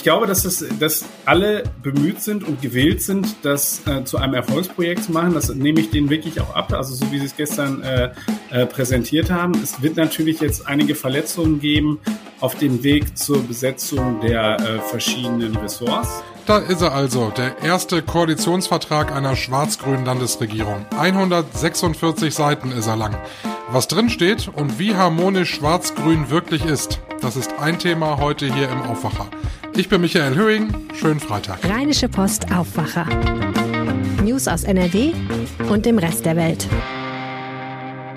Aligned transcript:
ich 0.00 0.04
glaube, 0.04 0.26
dass, 0.26 0.46
es, 0.46 0.64
dass 0.78 1.04
alle 1.26 1.62
bemüht 1.82 2.22
sind 2.22 2.42
und 2.42 2.62
gewillt 2.62 3.02
sind, 3.02 3.36
das 3.42 3.86
äh, 3.86 4.02
zu 4.02 4.16
einem 4.16 4.32
Erfolgsprojekt 4.32 5.04
zu 5.04 5.12
machen. 5.12 5.34
Das 5.34 5.54
nehme 5.54 5.80
ich 5.80 5.90
denen 5.90 6.08
wirklich 6.08 6.40
auch 6.40 6.56
ab. 6.56 6.72
Also 6.72 6.94
so 6.94 7.12
wie 7.12 7.18
Sie 7.18 7.26
es 7.26 7.36
gestern 7.36 7.82
äh, 7.82 8.10
äh, 8.50 8.64
präsentiert 8.64 9.30
haben. 9.30 9.52
Es 9.62 9.82
wird 9.82 9.98
natürlich 9.98 10.40
jetzt 10.40 10.66
einige 10.66 10.94
Verletzungen 10.94 11.60
geben 11.60 12.00
auf 12.40 12.54
dem 12.54 12.82
Weg 12.82 13.18
zur 13.18 13.42
Besetzung 13.42 14.22
der 14.22 14.58
äh, 14.58 14.80
verschiedenen 14.80 15.54
Ressorts. 15.56 16.22
Da 16.46 16.56
ist 16.56 16.80
er 16.80 16.94
also, 16.94 17.30
der 17.36 17.58
erste 17.62 18.00
Koalitionsvertrag 18.00 19.12
einer 19.12 19.36
schwarz-grünen 19.36 20.06
Landesregierung. 20.06 20.86
146 20.98 22.34
Seiten 22.34 22.72
ist 22.72 22.86
er 22.86 22.96
lang. 22.96 23.18
Was 23.70 23.86
drin 23.86 24.08
steht 24.08 24.48
und 24.48 24.78
wie 24.78 24.96
harmonisch 24.96 25.56
Schwarz-Grün 25.56 26.30
wirklich 26.30 26.64
ist, 26.64 27.00
das 27.20 27.36
ist 27.36 27.52
ein 27.60 27.78
Thema 27.78 28.16
heute 28.16 28.46
hier 28.52 28.70
im 28.70 28.80
Aufwacher. 28.80 29.28
Ich 29.80 29.88
bin 29.88 30.02
Michael 30.02 30.34
Höhing, 30.34 30.74
schönen 30.92 31.20
Freitag. 31.20 31.64
Rheinische 31.64 32.06
Post 32.06 32.52
Aufwacher. 32.54 33.06
News 34.22 34.46
aus 34.46 34.64
NRW 34.64 35.14
und 35.70 35.86
dem 35.86 35.96
Rest 35.96 36.26
der 36.26 36.36
Welt. 36.36 36.68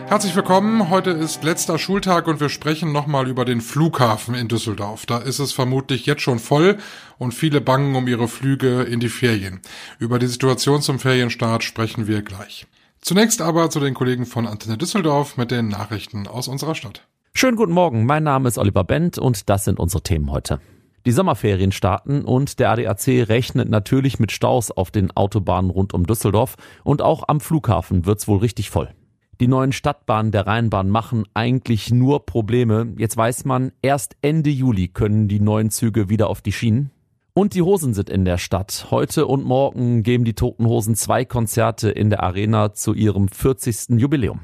Herzlich 0.07 0.35
willkommen. 0.35 0.89
Heute 0.89 1.11
ist 1.11 1.45
letzter 1.45 1.79
Schultag 1.79 2.27
und 2.27 2.41
wir 2.41 2.49
sprechen 2.49 2.91
nochmal 2.91 3.29
über 3.29 3.45
den 3.45 3.61
Flughafen 3.61 4.35
in 4.35 4.49
Düsseldorf. 4.49 5.05
Da 5.05 5.19
ist 5.19 5.39
es 5.39 5.53
vermutlich 5.53 6.05
jetzt 6.05 6.21
schon 6.21 6.39
voll 6.39 6.79
und 7.17 7.33
viele 7.33 7.61
bangen 7.61 7.95
um 7.95 8.09
ihre 8.09 8.27
Flüge 8.27 8.81
in 8.81 8.99
die 8.99 9.07
Ferien. 9.07 9.61
Über 9.99 10.19
die 10.19 10.27
Situation 10.27 10.81
zum 10.81 10.99
Ferienstart 10.99 11.63
sprechen 11.63 12.07
wir 12.07 12.23
gleich. 12.23 12.67
Zunächst 12.99 13.41
aber 13.41 13.69
zu 13.69 13.79
den 13.79 13.93
Kollegen 13.93 14.25
von 14.25 14.47
Antenne 14.47 14.77
Düsseldorf 14.77 15.37
mit 15.37 15.49
den 15.49 15.69
Nachrichten 15.69 16.27
aus 16.27 16.49
unserer 16.49 16.75
Stadt. 16.75 17.07
Schönen 17.33 17.55
guten 17.55 17.71
Morgen, 17.71 18.05
mein 18.05 18.23
Name 18.23 18.49
ist 18.49 18.57
Oliver 18.57 18.83
Bent 18.83 19.17
und 19.17 19.49
das 19.49 19.63
sind 19.63 19.79
unsere 19.79 20.03
Themen 20.03 20.29
heute. 20.29 20.59
Die 21.05 21.11
Sommerferien 21.11 21.73
starten 21.73 22.23
und 22.23 22.59
der 22.59 22.71
ADAC 22.71 23.27
rechnet 23.27 23.69
natürlich 23.69 24.19
mit 24.19 24.31
Staus 24.31 24.71
auf 24.71 24.89
den 24.89 25.11
Autobahnen 25.11 25.69
rund 25.69 25.93
um 25.93 26.05
Düsseldorf 26.05 26.55
und 26.85 27.01
auch 27.01 27.23
am 27.27 27.41
Flughafen 27.41 28.05
wird's 28.05 28.27
wohl 28.27 28.39
richtig 28.39 28.69
voll. 28.69 28.89
Die 29.41 29.49
neuen 29.49 29.73
Stadtbahnen 29.73 30.31
der 30.31 30.47
Rheinbahn 30.47 30.89
machen 30.89 31.25
eigentlich 31.33 31.91
nur 31.91 32.25
Probleme. 32.25 32.93
Jetzt 32.97 33.17
weiß 33.17 33.43
man, 33.43 33.73
erst 33.81 34.15
Ende 34.21 34.49
Juli 34.49 34.87
können 34.87 35.27
die 35.27 35.41
neuen 35.41 35.71
Züge 35.71 36.07
wieder 36.07 36.29
auf 36.29 36.41
die 36.41 36.53
Schienen. 36.53 36.91
Und 37.33 37.55
die 37.55 37.63
Hosen 37.63 37.93
sind 37.93 38.09
in 38.09 38.23
der 38.23 38.37
Stadt. 38.37 38.87
Heute 38.91 39.25
und 39.25 39.43
morgen 39.43 40.03
geben 40.03 40.23
die 40.23 40.35
Toten 40.35 40.67
Hosen 40.67 40.95
zwei 40.95 41.25
Konzerte 41.25 41.89
in 41.89 42.11
der 42.11 42.23
Arena 42.23 42.73
zu 42.73 42.93
ihrem 42.93 43.27
40. 43.27 43.99
Jubiläum. 43.99 44.41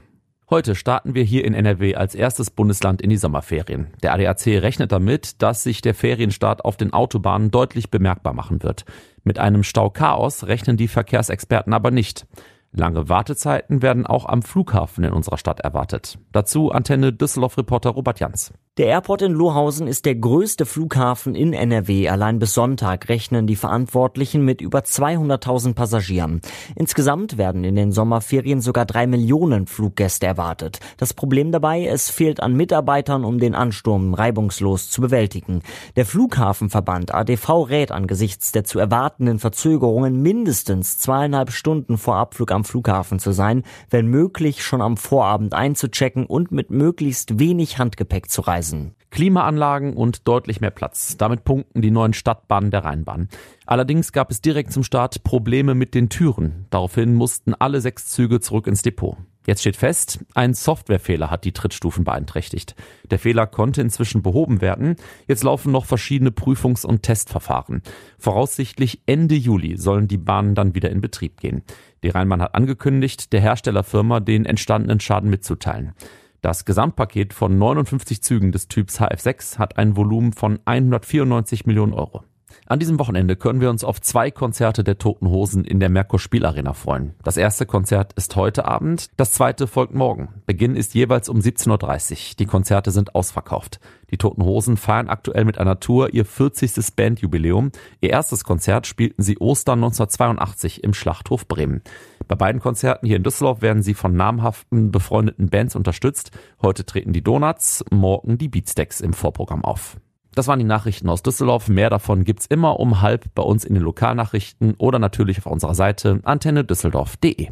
Heute 0.52 0.74
starten 0.74 1.14
wir 1.14 1.22
hier 1.22 1.46
in 1.46 1.54
NRW 1.54 1.94
als 1.94 2.16
erstes 2.16 2.50
Bundesland 2.50 3.04
in 3.04 3.12
die 3.12 3.18
Sommerferien. 3.18 3.90
Der 4.02 4.14
ADAC 4.14 4.48
rechnet 4.48 4.92
damit, 4.92 5.44
dass 5.44 5.62
sich 5.62 5.82
der 5.82 5.94
Ferienstart 5.94 6.66
auf 6.66 6.76
den 6.76 6.92
Autobahnen 6.92 7.52
deutlich 7.52 7.92
bemerkbar 7.92 8.34
machen 8.34 8.64
wird. 8.64 8.86
Mit 9.24 9.38
einem 9.38 9.62
Stauchaos 9.62 10.48
rechnen 10.48 10.76
die 10.76 10.88
Verkehrsexperten 10.88 11.72
aber 11.72 11.92
nicht. 11.92 12.26
Lange 12.72 13.10
Wartezeiten 13.10 13.84
werden 13.84 14.08
auch 14.08 14.26
am 14.26 14.42
Flughafen 14.42 15.04
in 15.04 15.14
unserer 15.14 15.38
Stadt 15.38 15.60
erwartet. 15.60 16.18
Dazu 16.32 16.72
Antenne 16.72 17.14
Düsseldorf-Reporter 17.14 17.92
Robert 17.92 18.20
Jans. 18.20 18.52
Der 18.80 18.88
Airport 18.88 19.24
in 19.24 19.34
Lohausen 19.34 19.88
ist 19.88 20.06
der 20.06 20.16
größte 20.16 20.66
Flughafen 20.66 21.36
in 21.36 21.52
NRW. 21.52 22.08
Allein 22.08 22.40
bis 22.40 22.54
Sonntag 22.54 23.10
rechnen 23.10 23.46
die 23.46 23.58
Verantwortlichen 23.58 24.46
mit 24.46 24.62
über 24.62 24.80
200.000 24.80 25.74
Passagieren. 25.74 26.40
Insgesamt 26.78 27.38
werden 27.38 27.66
in 27.66 27.76
den 27.76 27.92
Sommerferien 27.92 28.62
sogar 28.62 28.86
drei 28.86 29.06
Millionen 29.06 29.68
Fluggäste 29.68 30.28
erwartet. 30.28 30.80
Das 30.96 31.14
Problem 31.14 31.52
dabei, 31.52 31.88
es 31.88 32.10
fehlt 32.10 32.42
an 32.42 32.56
Mitarbeitern, 32.56 33.26
um 33.26 33.38
den 33.38 33.54
Ansturm 33.54 34.14
reibungslos 34.14 34.90
zu 34.90 35.02
bewältigen. 35.02 35.62
Der 35.98 36.06
Flughafenverband 36.06 37.14
ADV 37.14 37.50
rät 37.68 37.92
angesichts 37.92 38.54
der 38.54 38.64
zu 38.64 38.80
erwartenden 38.80 39.40
Verzögerungen 39.40 40.22
mindestens 40.22 41.00
zweieinhalb 41.00 41.52
Stunden 41.52 41.98
vor 41.98 42.16
Abflug 42.16 42.54
am 42.54 42.64
Flughafen 42.64 43.20
zu 43.20 43.34
sein, 43.34 43.64
wenn 43.90 44.08
möglich 44.08 44.64
schon 44.64 44.82
am 44.82 44.96
Vorabend 44.96 45.54
einzuchecken 45.54 46.26
und 46.26 46.54
mit 46.54 46.72
möglichst 46.72 47.40
wenig 47.40 47.78
Handgepäck 47.78 48.30
zu 48.30 48.40
reisen. 48.40 48.69
Reisen. 48.70 48.96
Klimaanlagen 49.12 49.94
und 49.94 50.28
deutlich 50.28 50.62
mehr 50.62 50.70
Platz. 50.70 51.18
Damit 51.18 51.44
punkten 51.44 51.82
die 51.82 51.90
neuen 51.90 52.14
Stadtbahnen 52.14 52.70
der 52.70 52.86
Rheinbahn. 52.86 53.28
Allerdings 53.66 54.12
gab 54.12 54.30
es 54.30 54.42
direkt 54.42 54.72
zum 54.72 54.84
Start 54.84 55.24
Probleme 55.24 55.74
mit 55.74 55.96
den 55.96 56.10
Türen. 56.10 56.68
Daraufhin 56.70 57.16
mussten 57.16 57.56
alle 57.56 57.82
sechs 57.82 58.08
Züge 58.08 58.40
zurück 58.40 58.68
ins 58.68 58.84
Depot. 58.84 59.18
Jetzt 59.48 59.62
steht 59.62 59.78
fest, 59.78 60.20
ein 60.36 60.54
Softwarefehler 60.54 61.32
hat 61.32 61.44
die 61.44 61.54
Trittstufen 61.54 62.04
beeinträchtigt. 62.04 62.76
Der 63.10 63.18
Fehler 63.18 63.48
konnte 63.48 63.82
inzwischen 63.82 64.22
behoben 64.22 64.62
werden. 64.62 64.96
Jetzt 65.28 65.44
laufen 65.44 65.72
noch 65.72 65.86
verschiedene 65.86 66.30
Prüfungs- 66.30 66.86
und 66.86 67.02
Testverfahren. 67.02 67.82
Voraussichtlich 68.20 69.02
Ende 69.08 69.34
Juli 69.34 69.78
sollen 69.78 70.08
die 70.08 70.20
Bahnen 70.20 70.54
dann 70.54 70.76
wieder 70.76 70.92
in 70.92 71.02
Betrieb 71.02 71.40
gehen. 71.40 71.64
Die 72.04 72.10
Rheinbahn 72.10 72.44
hat 72.44 72.54
angekündigt, 72.54 73.34
der 73.34 73.42
Herstellerfirma 73.42 74.20
den 74.20 74.46
entstandenen 74.46 75.00
Schaden 75.00 75.32
mitzuteilen. 75.32 75.96
Das 76.42 76.64
Gesamtpaket 76.64 77.34
von 77.34 77.58
59 77.58 78.24
Zügen 78.24 78.54
des 78.54 78.70
Typs 78.70 79.02
HF6 79.02 79.58
hat 79.58 79.78
ein 79.78 79.98
Volumen 79.98 80.32
von 80.32 80.60
194 80.64 81.66
Millionen 81.66 81.94
Euro. 81.94 82.24
An 82.66 82.80
diesem 82.80 83.00
Wochenende 83.00 83.36
können 83.36 83.62
wir 83.62 83.70
uns 83.70 83.84
auf 83.84 84.00
zwei 84.00 84.30
Konzerte 84.32 84.84
der 84.84 84.98
Toten 84.98 85.28
Hosen 85.28 85.66
in 85.66 85.80
der 85.80 85.90
Merkur 85.90 86.20
Spielarena 86.20 86.74
freuen. 86.74 87.16
Das 87.24 87.38
erste 87.38 87.66
Konzert 87.66 88.14
ist 88.14 88.36
heute 88.36 88.66
Abend, 88.66 89.10
das 89.18 89.32
zweite 89.32 89.66
folgt 89.68 89.96
morgen. 89.96 90.30
Beginn 90.46 90.76
ist 90.76 90.94
jeweils 90.94 91.30
um 91.30 91.40
17.30 91.40 92.12
Uhr. 92.12 92.18
Die 92.40 92.46
Konzerte 92.46 92.92
sind 92.92 93.16
ausverkauft. 93.16 93.80
Die 94.12 94.18
Toten 94.18 94.44
Hosen 94.44 94.78
feiern 94.78 95.10
aktuell 95.10 95.46
mit 95.46 95.58
einer 95.58 95.80
Tour 95.80 96.14
ihr 96.14 96.26
40. 96.26 96.96
Bandjubiläum. 96.96 97.72
Ihr 98.02 98.12
erstes 98.12 98.44
Konzert 98.44 98.88
spielten 98.88 99.24
sie 99.24 99.40
Ostern 99.40 99.80
1982 99.80 100.84
im 100.84 100.94
Schlachthof 100.94 101.48
Bremen. 101.48 101.82
Bei 102.28 102.36
beiden 102.36 102.62
Konzerten 102.62 103.08
hier 103.08 103.18
in 103.18 103.24
Düsseldorf 103.24 103.62
werden 103.62 103.82
sie 103.82 103.96
von 103.96 104.16
namhaften 104.16 104.92
befreundeten 104.92 105.50
Bands 105.50 105.76
unterstützt. 105.76 106.32
Heute 106.62 106.86
treten 106.86 107.14
die 107.14 107.24
Donuts, 107.24 107.84
morgen 107.90 108.38
die 108.38 108.50
Beatsteaks 108.50 109.02
im 109.02 109.14
Vorprogramm 109.14 109.66
auf. 109.66 109.98
Das 110.36 110.48
waren 110.48 110.60
die 110.60 110.66
Nachrichten 110.66 111.10
aus 111.10 111.24
Düsseldorf. 111.24 111.68
Mehr 111.68 111.90
davon 111.90 112.24
gibt's 112.24 112.46
immer 112.46 112.80
um 112.80 113.02
halb 113.02 113.34
bei 113.36 113.44
uns 113.44 113.64
in 113.64 113.74
den 113.74 113.84
Lokalnachrichten 113.84 114.76
oder 114.78 115.00
natürlich 115.00 115.40
auf 115.40 115.48
unserer 115.48 115.76
Seite 115.76 116.20
antennedüsseldorf.de. 116.24 117.50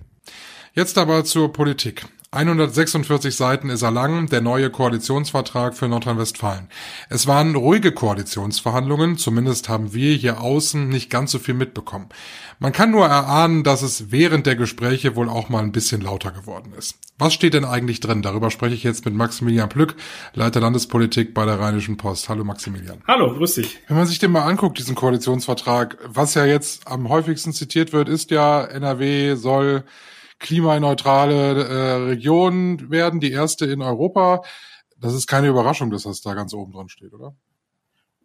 Jetzt 0.74 0.98
aber 0.98 1.24
zur 1.24 1.52
Politik. 1.52 2.06
146 2.32 3.38
Seiten 3.38 3.70
ist 3.70 3.84
er 3.84 3.92
lang, 3.92 4.28
der 4.28 4.42
neue 4.42 4.70
Koalitionsvertrag 4.70 5.74
für 5.74 5.88
Nordrhein-Westfalen. 5.88 6.68
Es 7.10 7.26
waren 7.26 7.56
ruhige 7.56 7.94
Koalitionsverhandlungen, 7.94 9.18
zumindest 9.18 9.70
haben 9.70 9.94
wir 9.94 10.14
hier 10.14 10.42
außen 10.42 10.90
nicht 10.90 11.10
ganz 11.10 11.32
so 11.32 11.40
viel 11.40 11.54
mitbekommen. 11.54 12.10
Man 12.60 12.74
kann 12.74 12.92
nur 12.92 13.06
erahnen, 13.06 13.64
dass 13.64 13.82
es 13.82 14.12
während 14.12 14.46
der 14.46 14.58
Gespräche 14.58 15.16
wohl 15.16 15.30
auch 15.30 15.48
mal 15.48 15.64
ein 15.64 15.72
bisschen 15.72 16.02
lauter 16.02 16.32
geworden 16.32 16.74
ist. 16.78 16.98
Was 17.18 17.34
steht 17.34 17.54
denn 17.54 17.64
eigentlich 17.64 18.02
drin? 18.02 18.22
Darüber 18.22 18.52
spreche 18.52 18.76
ich 18.76 18.84
jetzt 18.84 19.06
mit 19.06 19.14
Maximilian 19.14 19.70
Plück, 19.70 19.96
Leiter 20.34 20.60
Landespolitik 20.60 21.34
bei 21.34 21.46
der 21.46 21.62
Rheinischen 21.62 21.96
Post. 21.96 22.28
Hallo 22.28 22.44
Maximilian. 22.44 23.02
Hallo, 23.08 23.34
grüß 23.34 23.56
dich. 23.56 23.80
Wenn 23.88 23.96
man 23.96 24.06
sich 24.06 24.20
den 24.20 24.32
mal 24.32 24.44
anguckt, 24.44 24.78
diesen 24.80 24.96
Koalitionsvertrag, 24.96 25.98
was 26.04 26.34
ja 26.34 26.46
jetzt 26.46 26.88
am 26.88 27.08
häufigsten 27.08 27.54
zitiert 27.54 27.94
wird, 27.94 28.10
ist 28.10 28.32
ja, 28.32 28.66
NRW 28.66 29.36
soll 29.36 29.86
klimaneutrale 30.40 31.64
äh, 31.64 31.94
Region 32.10 32.90
werden, 32.90 33.20
die 33.20 33.32
erste 33.32 33.66
in 33.66 33.82
Europa. 33.82 34.42
Das 35.00 35.14
ist 35.14 35.28
keine 35.28 35.48
Überraschung, 35.48 35.92
dass 35.92 36.04
das 36.04 36.22
da 36.22 36.34
ganz 36.34 36.54
oben 36.54 36.74
dran 36.74 36.90
steht, 36.90 37.14
oder? 37.14 37.36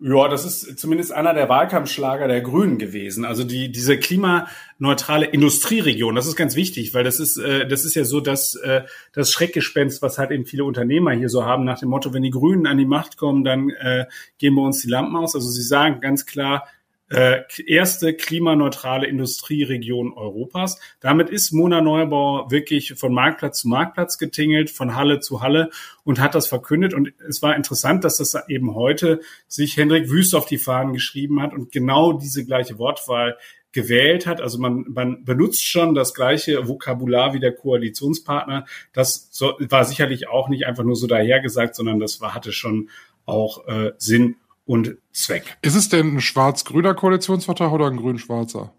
Ja, 0.04 0.26
das 0.26 0.44
ist 0.44 0.80
zumindest 0.80 1.12
einer 1.12 1.32
der 1.32 1.48
Wahlkampfschlager 1.48 2.26
der 2.26 2.40
Grünen 2.40 2.78
gewesen. 2.78 3.24
Also 3.24 3.44
die 3.44 3.70
diese 3.70 3.96
klimaneutrale 3.96 5.26
Industrieregion, 5.26 6.16
das 6.16 6.26
ist 6.26 6.34
ganz 6.34 6.56
wichtig, 6.56 6.92
weil 6.92 7.04
das 7.04 7.20
ist 7.20 7.36
äh, 7.36 7.68
das 7.68 7.84
ist 7.84 7.94
ja 7.94 8.02
so, 8.02 8.20
dass 8.20 8.56
äh, 8.56 8.82
das 9.12 9.30
Schreckgespenst, 9.30 10.02
was 10.02 10.18
halt 10.18 10.32
eben 10.32 10.44
viele 10.44 10.64
Unternehmer 10.64 11.12
hier 11.12 11.28
so 11.28 11.44
haben, 11.44 11.62
nach 11.62 11.78
dem 11.78 11.90
Motto, 11.90 12.12
wenn 12.12 12.24
die 12.24 12.30
Grünen 12.30 12.66
an 12.66 12.78
die 12.78 12.84
Macht 12.84 13.16
kommen, 13.16 13.44
dann 13.44 13.70
äh, 13.70 14.06
gehen 14.38 14.54
wir 14.54 14.62
uns 14.62 14.80
die 14.82 14.88
Lampen 14.88 15.14
aus. 15.14 15.36
Also 15.36 15.48
sie 15.48 15.62
sagen 15.62 16.00
ganz 16.00 16.26
klar, 16.26 16.66
äh, 17.12 17.42
erste 17.66 18.14
klimaneutrale 18.14 19.06
Industrieregion 19.06 20.12
Europas. 20.12 20.78
Damit 21.00 21.30
ist 21.30 21.53
Mona 21.53 21.80
Neubauer 21.80 22.50
wirklich 22.50 22.94
von 22.94 23.12
Marktplatz 23.12 23.60
zu 23.60 23.68
Marktplatz 23.68 24.18
getingelt, 24.18 24.70
von 24.70 24.97
Halle 24.97 25.20
zu 25.20 25.42
Halle 25.42 25.70
und 26.04 26.20
hat 26.20 26.34
das 26.34 26.47
verkündet. 26.47 26.94
Und 26.94 27.12
es 27.28 27.42
war 27.42 27.54
interessant, 27.54 28.04
dass 28.04 28.16
das 28.16 28.36
eben 28.48 28.74
heute 28.74 29.20
sich 29.47 29.76
Hendrik 29.76 30.10
Wüst 30.10 30.34
auf 30.34 30.47
die 30.47 30.59
Fahnen 30.59 30.92
geschrieben 30.92 31.42
hat 31.42 31.53
und 31.53 31.70
genau 31.70 32.12
diese 32.12 32.44
gleiche 32.44 32.78
Wortwahl 32.78 33.36
gewählt 33.72 34.26
hat. 34.26 34.41
Also 34.41 34.58
man, 34.58 34.84
man 34.88 35.24
benutzt 35.24 35.66
schon 35.66 35.94
das 35.94 36.15
gleiche 36.15 36.68
Vokabular 36.68 37.34
wie 37.34 37.41
der 37.41 37.53
Koalitionspartner. 37.53 38.66
Das 38.92 39.30
war 39.58 39.84
sicherlich 39.84 40.28
auch 40.28 40.48
nicht 40.48 40.66
einfach 40.66 40.84
nur 40.84 40.97
so 40.97 41.06
dahergesagt, 41.06 41.74
sondern 41.74 41.98
das 41.98 42.20
war, 42.20 42.34
hatte 42.34 42.53
schon 42.53 42.91
auch 43.24 43.66
äh, 43.66 43.92
Sinn 43.98 44.36
und 44.64 44.97
Zweck. 45.12 45.56
Ist 45.62 45.74
es 45.74 45.88
denn 45.88 46.16
ein 46.16 46.20
schwarz-grüner 46.20 46.94
Koalitionsvertrag 46.94 47.72
oder 47.72 47.86
ein 47.86 47.97
grün-schwarzer? 47.97 48.72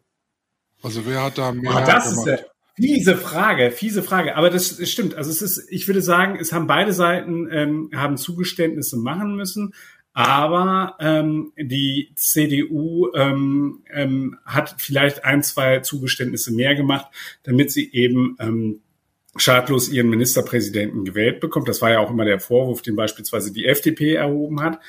Also 0.81 1.05
wer 1.05 1.23
hat 1.23 1.37
da 1.37 1.51
mehr 1.51 1.71
oh, 1.71 1.85
das 1.85 2.09
gemacht? 2.09 2.27
Ist 2.27 2.27
eine 2.27 2.45
fiese 2.75 3.17
Frage, 3.17 3.71
fiese 3.71 4.03
Frage. 4.03 4.35
Aber 4.35 4.49
das, 4.49 4.77
das 4.77 4.89
stimmt. 4.89 5.15
Also 5.15 5.29
es 5.29 5.41
ist, 5.41 5.67
ich 5.69 5.87
würde 5.87 6.01
sagen, 6.01 6.37
es 6.39 6.51
haben 6.51 6.67
beide 6.67 6.93
Seiten 6.93 7.49
ähm, 7.51 7.89
haben 7.95 8.17
Zugeständnisse 8.17 8.97
machen 8.97 9.35
müssen. 9.35 9.73
Aber 10.13 10.95
ähm, 10.99 11.53
die 11.57 12.11
CDU 12.15 13.11
ähm, 13.15 13.83
ähm, 13.91 14.37
hat 14.45 14.75
vielleicht 14.77 15.25
ein, 15.25 15.41
zwei 15.41 15.79
Zugeständnisse 15.79 16.53
mehr 16.53 16.75
gemacht, 16.75 17.07
damit 17.41 17.71
sie 17.71 17.91
eben 17.91 18.37
ähm, 18.39 18.81
schadlos 19.35 19.89
ihren 19.89 20.09
Ministerpräsidenten 20.09 21.03
gewählt 21.03 21.39
bekommt. 21.39 21.67
Das 21.67 21.81
war 21.81 21.89
ja 21.89 21.99
auch 21.99 22.11
immer 22.11 22.25
der 22.25 22.39
Vorwurf, 22.39 22.83
den 22.83 22.95
beispielsweise 22.95 23.51
die 23.51 23.65
FDP 23.65 24.13
erhoben 24.13 24.61
hat. 24.61 24.79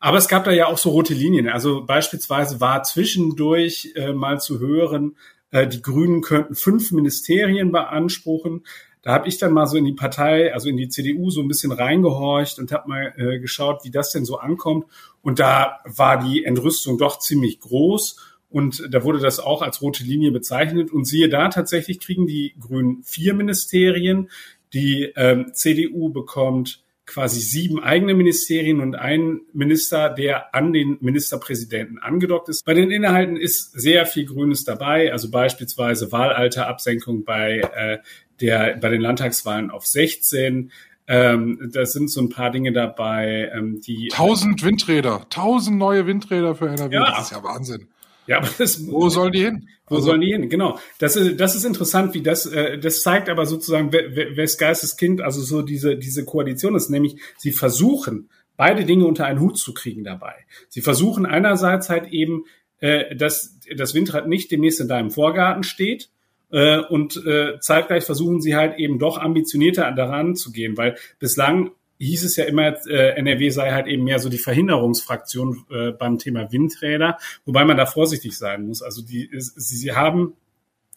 Aber 0.00 0.18
es 0.18 0.28
gab 0.28 0.44
da 0.44 0.52
ja 0.52 0.66
auch 0.66 0.78
so 0.78 0.90
rote 0.90 1.14
Linien. 1.14 1.48
Also 1.48 1.84
beispielsweise 1.84 2.60
war 2.60 2.82
zwischendurch 2.82 3.92
äh, 3.94 4.12
mal 4.12 4.40
zu 4.40 4.60
hören, 4.60 5.16
äh, 5.50 5.66
die 5.66 5.82
Grünen 5.82 6.22
könnten 6.22 6.54
fünf 6.54 6.92
Ministerien 6.92 7.72
beanspruchen. 7.72 8.64
Da 9.02 9.12
habe 9.12 9.28
ich 9.28 9.38
dann 9.38 9.52
mal 9.52 9.66
so 9.66 9.76
in 9.76 9.84
die 9.84 9.92
Partei, 9.92 10.52
also 10.52 10.68
in 10.68 10.76
die 10.76 10.88
CDU, 10.88 11.30
so 11.30 11.40
ein 11.40 11.48
bisschen 11.48 11.70
reingehorcht 11.70 12.58
und 12.58 12.72
habe 12.72 12.88
mal 12.88 13.14
äh, 13.16 13.38
geschaut, 13.38 13.84
wie 13.84 13.90
das 13.90 14.10
denn 14.10 14.24
so 14.24 14.38
ankommt. 14.38 14.86
Und 15.22 15.38
da 15.38 15.78
war 15.84 16.18
die 16.18 16.44
Entrüstung 16.44 16.98
doch 16.98 17.20
ziemlich 17.20 17.60
groß. 17.60 18.16
Und 18.50 18.88
da 18.90 19.04
wurde 19.04 19.20
das 19.20 19.38
auch 19.38 19.62
als 19.62 19.80
rote 19.80 20.02
Linie 20.02 20.32
bezeichnet. 20.32 20.90
Und 20.90 21.04
siehe 21.04 21.28
da, 21.28 21.48
tatsächlich 21.48 22.00
kriegen 22.00 22.26
die 22.26 22.54
Grünen 22.58 23.02
vier 23.04 23.34
Ministerien. 23.34 24.28
Die 24.72 25.12
ähm, 25.14 25.52
CDU 25.52 26.10
bekommt 26.10 26.82
quasi 27.06 27.40
sieben 27.40 27.82
eigene 27.82 28.14
Ministerien 28.14 28.80
und 28.80 28.96
ein 28.96 29.40
Minister, 29.52 30.10
der 30.10 30.54
an 30.54 30.72
den 30.72 30.98
Ministerpräsidenten 31.00 31.98
angedockt 31.98 32.48
ist. 32.48 32.64
Bei 32.64 32.74
den 32.74 32.90
Inhalten 32.90 33.36
ist 33.36 33.72
sehr 33.72 34.06
viel 34.06 34.26
Grünes 34.26 34.64
dabei, 34.64 35.12
also 35.12 35.30
beispielsweise 35.30 36.10
Wahlalterabsenkung 36.12 37.24
bei 37.24 37.60
äh, 37.60 37.98
der 38.40 38.76
bei 38.76 38.90
den 38.90 39.00
Landtagswahlen 39.00 39.70
auf 39.70 39.86
16. 39.86 40.70
Ähm, 41.08 41.70
da 41.72 41.86
sind 41.86 42.10
so 42.10 42.20
ein 42.20 42.28
paar 42.28 42.50
Dinge 42.50 42.72
dabei, 42.72 43.50
ähm, 43.54 43.80
die. 43.80 44.08
Tausend 44.08 44.64
Windräder, 44.64 45.26
tausend 45.30 45.78
neue 45.78 46.06
Windräder 46.06 46.56
für 46.56 46.68
NRW. 46.68 46.94
Ja. 46.94 47.10
Das 47.10 47.26
ist 47.26 47.30
ja 47.30 47.42
Wahnsinn. 47.44 47.88
Ja, 48.26 48.38
aber 48.38 48.48
das, 48.58 48.86
wo 48.86 49.08
sollen 49.08 49.32
die 49.32 49.44
hin? 49.44 49.68
Wo 49.88 49.96
also, 49.96 50.08
sollen 50.08 50.20
die 50.20 50.32
hin? 50.32 50.48
Genau. 50.48 50.78
Das 50.98 51.16
ist, 51.16 51.38
das 51.40 51.54
ist 51.54 51.64
interessant, 51.64 52.14
wie 52.14 52.22
das, 52.22 52.46
äh, 52.46 52.78
das 52.78 53.02
zeigt 53.02 53.28
aber 53.28 53.46
sozusagen, 53.46 53.92
wes 53.92 54.58
Geistes 54.58 54.96
Kind, 54.96 55.20
also 55.20 55.40
so 55.40 55.62
diese, 55.62 55.96
diese 55.96 56.24
Koalition 56.24 56.74
ist, 56.74 56.90
nämlich 56.90 57.16
sie 57.36 57.52
versuchen, 57.52 58.28
beide 58.56 58.84
Dinge 58.84 59.06
unter 59.06 59.26
einen 59.26 59.40
Hut 59.40 59.58
zu 59.58 59.74
kriegen 59.74 60.04
dabei. 60.04 60.34
Sie 60.68 60.80
versuchen 60.80 61.26
einerseits 61.26 61.88
halt 61.88 62.12
eben, 62.12 62.44
äh, 62.80 63.14
dass 63.14 63.58
das 63.76 63.94
Windrad 63.94 64.28
nicht 64.28 64.50
demnächst 64.50 64.80
in 64.80 64.88
deinem 64.88 65.10
Vorgarten 65.10 65.62
steht, 65.62 66.10
äh, 66.50 66.78
und 66.78 67.16
äh, 67.26 67.58
zeitgleich 67.60 68.04
versuchen 68.04 68.40
sie 68.40 68.54
halt 68.54 68.78
eben 68.78 68.98
doch 68.98 69.18
ambitionierter 69.18 69.90
daran 69.92 70.36
zu 70.36 70.52
gehen, 70.52 70.76
weil 70.76 70.96
bislang 71.18 71.72
hieß 71.98 72.24
es 72.24 72.36
ja 72.36 72.44
immer, 72.44 72.74
äh, 72.88 73.16
NRW 73.16 73.50
sei 73.50 73.72
halt 73.72 73.86
eben 73.86 74.04
mehr 74.04 74.18
so 74.18 74.28
die 74.28 74.38
Verhinderungsfraktion 74.38 75.64
äh, 75.70 75.90
beim 75.92 76.18
Thema 76.18 76.52
Windräder, 76.52 77.18
wobei 77.44 77.64
man 77.64 77.76
da 77.76 77.86
vorsichtig 77.86 78.36
sein 78.36 78.66
muss. 78.66 78.82
Also 78.82 79.02
die, 79.02 79.30
sie, 79.32 79.76
sie 79.76 79.92
haben 79.92 80.34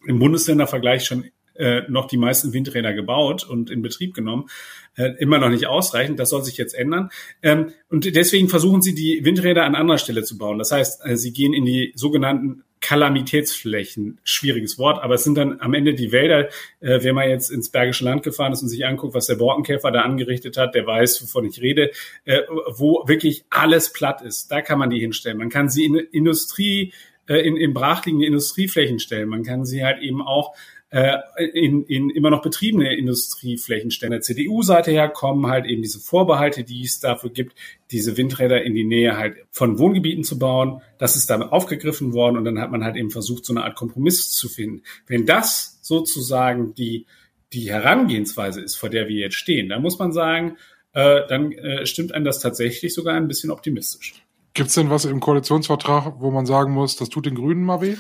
im 0.06 0.20
Bundesländervergleich 0.20 1.06
schon 1.06 1.26
äh, 1.60 1.82
noch 1.90 2.08
die 2.08 2.18
meisten 2.18 2.54
Windräder 2.54 2.94
gebaut 2.94 3.44
und 3.44 3.70
in 3.70 3.82
Betrieb 3.82 4.14
genommen. 4.14 4.50
Äh, 4.96 5.12
immer 5.20 5.40
noch 5.40 5.50
nicht 5.50 5.68
ausreichend. 5.68 6.18
Das 6.18 6.30
soll 6.30 6.44
sich 6.44 6.58
jetzt 6.58 6.74
ändern. 6.74 7.10
Ähm, 7.44 7.74
und 7.90 8.16
deswegen 8.16 8.48
versuchen 8.48 8.82
sie, 8.82 8.96
die 8.96 9.26
Windräder 9.26 9.66
an 9.66 9.76
anderer 9.76 9.98
Stelle 9.98 10.24
zu 10.24 10.38
bauen. 10.38 10.58
Das 10.58 10.72
heißt, 10.72 11.06
äh, 11.06 11.18
sie 11.18 11.34
gehen 11.34 11.54
in 11.54 11.66
die 11.66 11.92
sogenannten 11.96 12.64
Kalamitätsflächen, 12.90 14.18
schwieriges 14.24 14.80
Wort, 14.80 15.04
aber 15.04 15.14
es 15.14 15.24
sind 15.24 15.38
dann 15.38 15.62
am 15.62 15.76
Ende 15.76 15.94
die 15.94 16.12
Wälder. 16.12 16.50
Äh, 16.80 17.04
wenn 17.04 17.14
man 17.14 17.30
jetzt 17.30 17.52
ins 17.52 17.70
Bergische 17.70 18.04
Land 18.04 18.24
gefahren 18.24 18.52
ist 18.52 18.64
und 18.64 18.70
sich 18.70 18.84
anguckt, 18.84 19.14
was 19.14 19.28
der 19.28 19.36
Borkenkäfer 19.36 19.92
da 19.92 20.02
angerichtet 20.02 20.58
hat, 20.58 20.74
der 20.74 20.88
weiß, 20.88 21.22
wovon 21.22 21.46
ich 21.46 21.62
rede, 21.62 21.92
äh, 22.26 22.42
wo 22.68 23.04
wirklich 23.06 23.46
alles 23.52 23.94
platt 23.94 24.24
ist. 24.24 24.52
Da 24.52 24.64
kann 24.64 24.80
man 24.80 24.90
die 24.90 25.00
hinstellen. 25.00 25.38
Man 25.38 25.50
kann 25.50 25.70
sie 25.70 25.86
in 25.86 25.98
Industrie, 25.98 26.92
äh, 27.28 27.36
in, 27.36 27.58
in 27.58 27.76
brachliegende 27.76 28.26
Industrieflächen 28.26 28.98
stellen. 28.98 29.30
Man 29.30 29.44
kann 29.44 29.66
sie 29.66 29.86
halt 29.86 30.02
eben 30.02 30.24
auch 30.24 30.56
in, 30.92 31.84
in 31.84 32.10
immer 32.10 32.32
noch 32.32 32.42
betriebene 32.42 32.96
Industrieflächen 32.96 33.92
stellen. 33.92 34.12
Der 34.12 34.22
CDU-Seite 34.22 34.90
her 34.90 35.08
kommen 35.08 35.46
halt 35.46 35.68
eben 35.68 35.84
diese 35.84 36.00
Vorbehalte, 36.00 36.64
die 36.64 36.84
es 36.84 37.00
dafür 37.00 37.30
gibt, 37.30 37.56
diese 37.92 38.18
Windräder 38.18 38.64
in 38.64 38.74
die 38.74 38.86
Nähe 38.86 39.16
halt 39.16 39.38
von 39.52 39.78
Wohngebieten 39.78 40.24
zu 40.24 40.40
bauen. 40.40 40.82
Das 40.98 41.16
ist 41.16 41.30
dann 41.30 41.44
aufgegriffen 41.44 42.14
worden 42.14 42.38
und 42.38 42.46
dann 42.46 42.60
hat 42.60 42.72
man 42.72 42.84
halt 42.84 42.96
eben 42.96 43.12
versucht, 43.12 43.46
so 43.46 43.54
eine 43.54 43.64
Art 43.66 43.76
Kompromiss 43.76 44.32
zu 44.32 44.50
finden. 44.50 44.82
Wenn 45.06 45.28
das 45.28 45.80
sozusagen 45.84 46.74
die, 46.74 47.06
die 47.54 47.70
Herangehensweise 47.70 48.62
ist, 48.62 48.76
vor 48.76 48.90
der 48.90 49.08
wir 49.08 49.16
jetzt 49.16 49.36
stehen, 49.36 49.70
dann 49.70 49.84
muss 49.84 50.00
man 50.00 50.12
sagen, 50.12 50.58
äh, 50.94 51.22
dann 51.28 51.52
äh, 51.52 51.86
stimmt 51.86 52.14
einem 52.14 52.26
das 52.26 52.40
tatsächlich 52.40 52.96
sogar 52.96 53.16
ein 53.16 53.28
bisschen 53.28 53.52
optimistisch. 53.52 54.24
Gibt 54.56 54.70
es 54.70 54.76
denn 54.76 54.90
was 54.90 55.06
im 55.06 55.20
Koalitionsvertrag, 55.20 56.16
wo 56.20 56.32
man 56.32 56.48
sagen 56.48 56.74
muss, 56.74 56.96
das 56.96 57.10
tut 57.10 57.28
den 57.28 57.36
Grünen 57.36 57.64
mal 57.64 57.82
weh? 57.82 57.96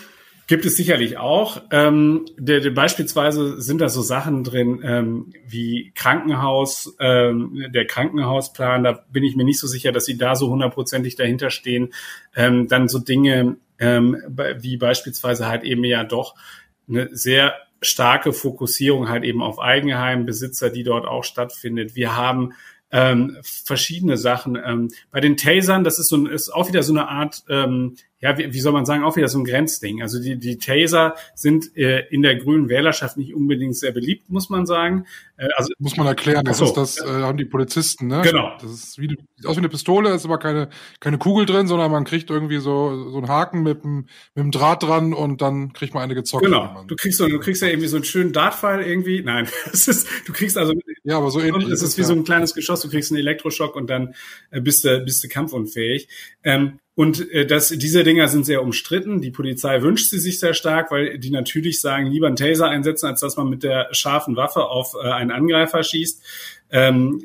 Gibt 0.50 0.66
es 0.66 0.75
sicherlich 0.75 1.18
auch. 1.18 1.62
Ähm, 1.69 2.25
der, 2.36 2.60
der, 2.60 2.72
beispielsweise 2.72 3.62
sind 3.62 3.81
da 3.81 3.88
so 3.88 4.01
Sachen 4.01 4.44
drin 4.44 4.81
ähm, 4.84 5.31
wie 5.46 5.92
Krankenhaus, 5.94 6.96
ähm, 7.00 7.68
der 7.72 7.86
Krankenhausplan. 7.86 8.84
Da 8.84 8.94
bin 9.12 9.24
ich 9.24 9.36
mir 9.36 9.44
nicht 9.44 9.60
so 9.60 9.68
sicher, 9.68 9.92
dass 9.92 10.06
sie 10.06 10.18
da 10.18 10.36
so 10.36 10.50
hundertprozentig 10.50 11.16
dahinter 11.16 11.51
stehen. 11.51 11.94
Ähm, 12.36 12.68
dann 12.68 12.88
so 12.88 12.98
Dinge 12.98 13.57
ähm, 13.78 14.18
wie 14.57 14.78
beispielsweise 14.78 15.48
halt 15.48 15.63
eben 15.63 15.84
ja 15.84 16.04
doch 16.04 16.34
eine 16.88 17.16
sehr 17.16 17.54
starke 17.80 18.34
Fokussierung 18.34 19.07
halt 19.07 19.25
eben 19.25 19.44
auf 19.44 19.60
Eigenheimbesitzer, 19.60 20.72
die 20.72 20.81
dort 20.81 21.06
auch 21.06 21.25
stattfindet. 21.25 21.95
Wir 21.95 22.18
haben 22.18 22.54
ähm, 22.92 23.38
verschiedene 23.42 24.18
Sachen. 24.18 24.58
Ähm, 24.64 24.90
bei 25.12 25.20
den 25.20 25.38
Tasern, 25.38 25.84
das 25.84 26.00
ist 26.00 26.10
so 26.10 26.28
ist 26.28 26.50
auch 26.50 26.68
wieder 26.68 26.84
so 26.84 26.94
eine 26.94 27.08
Art 27.08 27.44
ähm, 27.50 27.96
ja, 28.22 28.38
wie, 28.38 28.54
wie 28.54 28.60
soll 28.60 28.74
man 28.74 28.86
sagen, 28.86 29.04
auch 29.04 29.16
wieder 29.16 29.30
so 29.30 29.40
ein 29.40 29.46
Grenzding. 29.46 30.02
Also 30.02 30.22
die, 30.22 30.38
die 30.38 30.58
Taser 30.58 31.16
sind 31.36 31.76
äh, 31.78 32.06
in 32.10 32.22
der 32.22 32.36
grünen 32.36 32.68
Wählerschaft 32.68 33.16
nicht 33.16 33.34
unbedingt 33.34 33.78
sehr 33.78 33.94
beliebt, 33.94 34.30
muss 34.30 34.50
man 34.50 34.66
sagen. 34.66 35.06
Äh, 35.38 35.48
also 35.56 35.72
muss 35.80 35.96
man 35.96 36.06
erklären, 36.06 36.44
das 36.44 36.58
so, 36.58 36.66
ist 36.66 36.74
das, 36.74 36.98
äh, 37.00 37.06
haben 37.08 37.38
die 37.38 37.46
Polizisten, 37.46 38.08
ne? 38.08 38.22
Genau. 38.24 38.58
Das 38.62 38.72
ist 38.72 39.00
wie, 39.00 39.08
sieht 39.08 39.46
aus 39.46 39.56
wie 39.56 39.60
eine 39.60 39.70
Pistole, 39.70 40.14
ist 40.14 40.26
aber 40.26 40.38
keine, 40.38 40.70
keine 41.00 41.18
Kugel 41.18 41.46
drin, 41.46 41.68
sondern 41.68 41.92
man 41.92 42.04
kriegt 42.04 42.30
irgendwie 42.30 42.58
so, 42.58 43.10
so 43.10 43.18
einen 43.18 43.30
Haken 43.30 43.64
mit 43.64 43.86
einem, 43.86 44.08
mit 44.36 44.42
einem 44.42 44.52
Draht 44.52 44.84
dran 44.84 45.14
und 45.14 45.42
dann 45.42 45.72
kriegt 45.72 45.94
man 45.94 46.04
eine 46.04 46.16
gezockt. 46.16 46.44
Genau. 46.44 46.84
Du 46.88 46.96
kriegst 46.98 47.20
so, 47.20 47.28
du 47.28 47.40
kriegst 47.40 47.62
ja 47.62 47.70
irgendwie 47.70 47.88
so 47.88 47.96
einen 47.96 48.06
schönen 48.06 48.34
Dartpfeil 48.34 48.82
irgendwie. 48.82 49.22
Nein, 49.22 49.48
es 49.72 49.88
ist, 49.88 50.08
du 50.26 50.34
kriegst 50.34 50.58
also, 50.58 50.74
ja, 51.04 51.18
aber 51.18 51.32
so 51.32 51.40
ähnlich. 51.40 51.70
Es 51.70 51.82
ist 51.82 51.98
wie 51.98 52.02
ja. 52.02 52.08
so 52.08 52.14
ein 52.14 52.26
kleines 52.26 52.54
Geschoss, 52.54 52.79
du 52.81 52.90
kriegst 52.90 53.12
einen 53.12 53.20
Elektroschock 53.20 53.76
und 53.76 53.90
dann 53.90 54.16
äh, 54.52 54.62
bist 54.62 54.86
du, 54.86 55.00
bist 55.02 55.24
du 55.24 55.28
kampfunfähig. 55.28 56.08
Ähm, 56.44 56.80
und 56.96 57.31
äh, 57.31 57.46
das, 57.46 57.70
diese 57.70 58.04
Dinger 58.04 58.28
sind 58.28 58.46
sehr 58.46 58.62
umstritten. 58.62 59.21
Die 59.21 59.31
Polizei 59.31 59.81
wünscht 59.81 60.09
sie 60.09 60.19
sich 60.19 60.40
sehr 60.40 60.54
stark, 60.54 60.92
weil 60.92 61.18
die 61.18 61.31
natürlich 61.31 61.80
sagen, 61.80 62.07
lieber 62.07 62.28
einen 62.28 62.36
Taser 62.36 62.68
einsetzen, 62.68 63.07
als 63.07 63.21
dass 63.21 63.38
man 63.38 63.50
mit 63.50 63.64
der 63.64 63.88
scharfen 63.92 64.36
Waffe 64.36 64.66
auf 64.66 64.95
äh, 64.95 65.07
einen 65.07 65.31
Angreifer 65.31 65.81
schießt. 65.81 66.21
Ähm, 66.71 67.21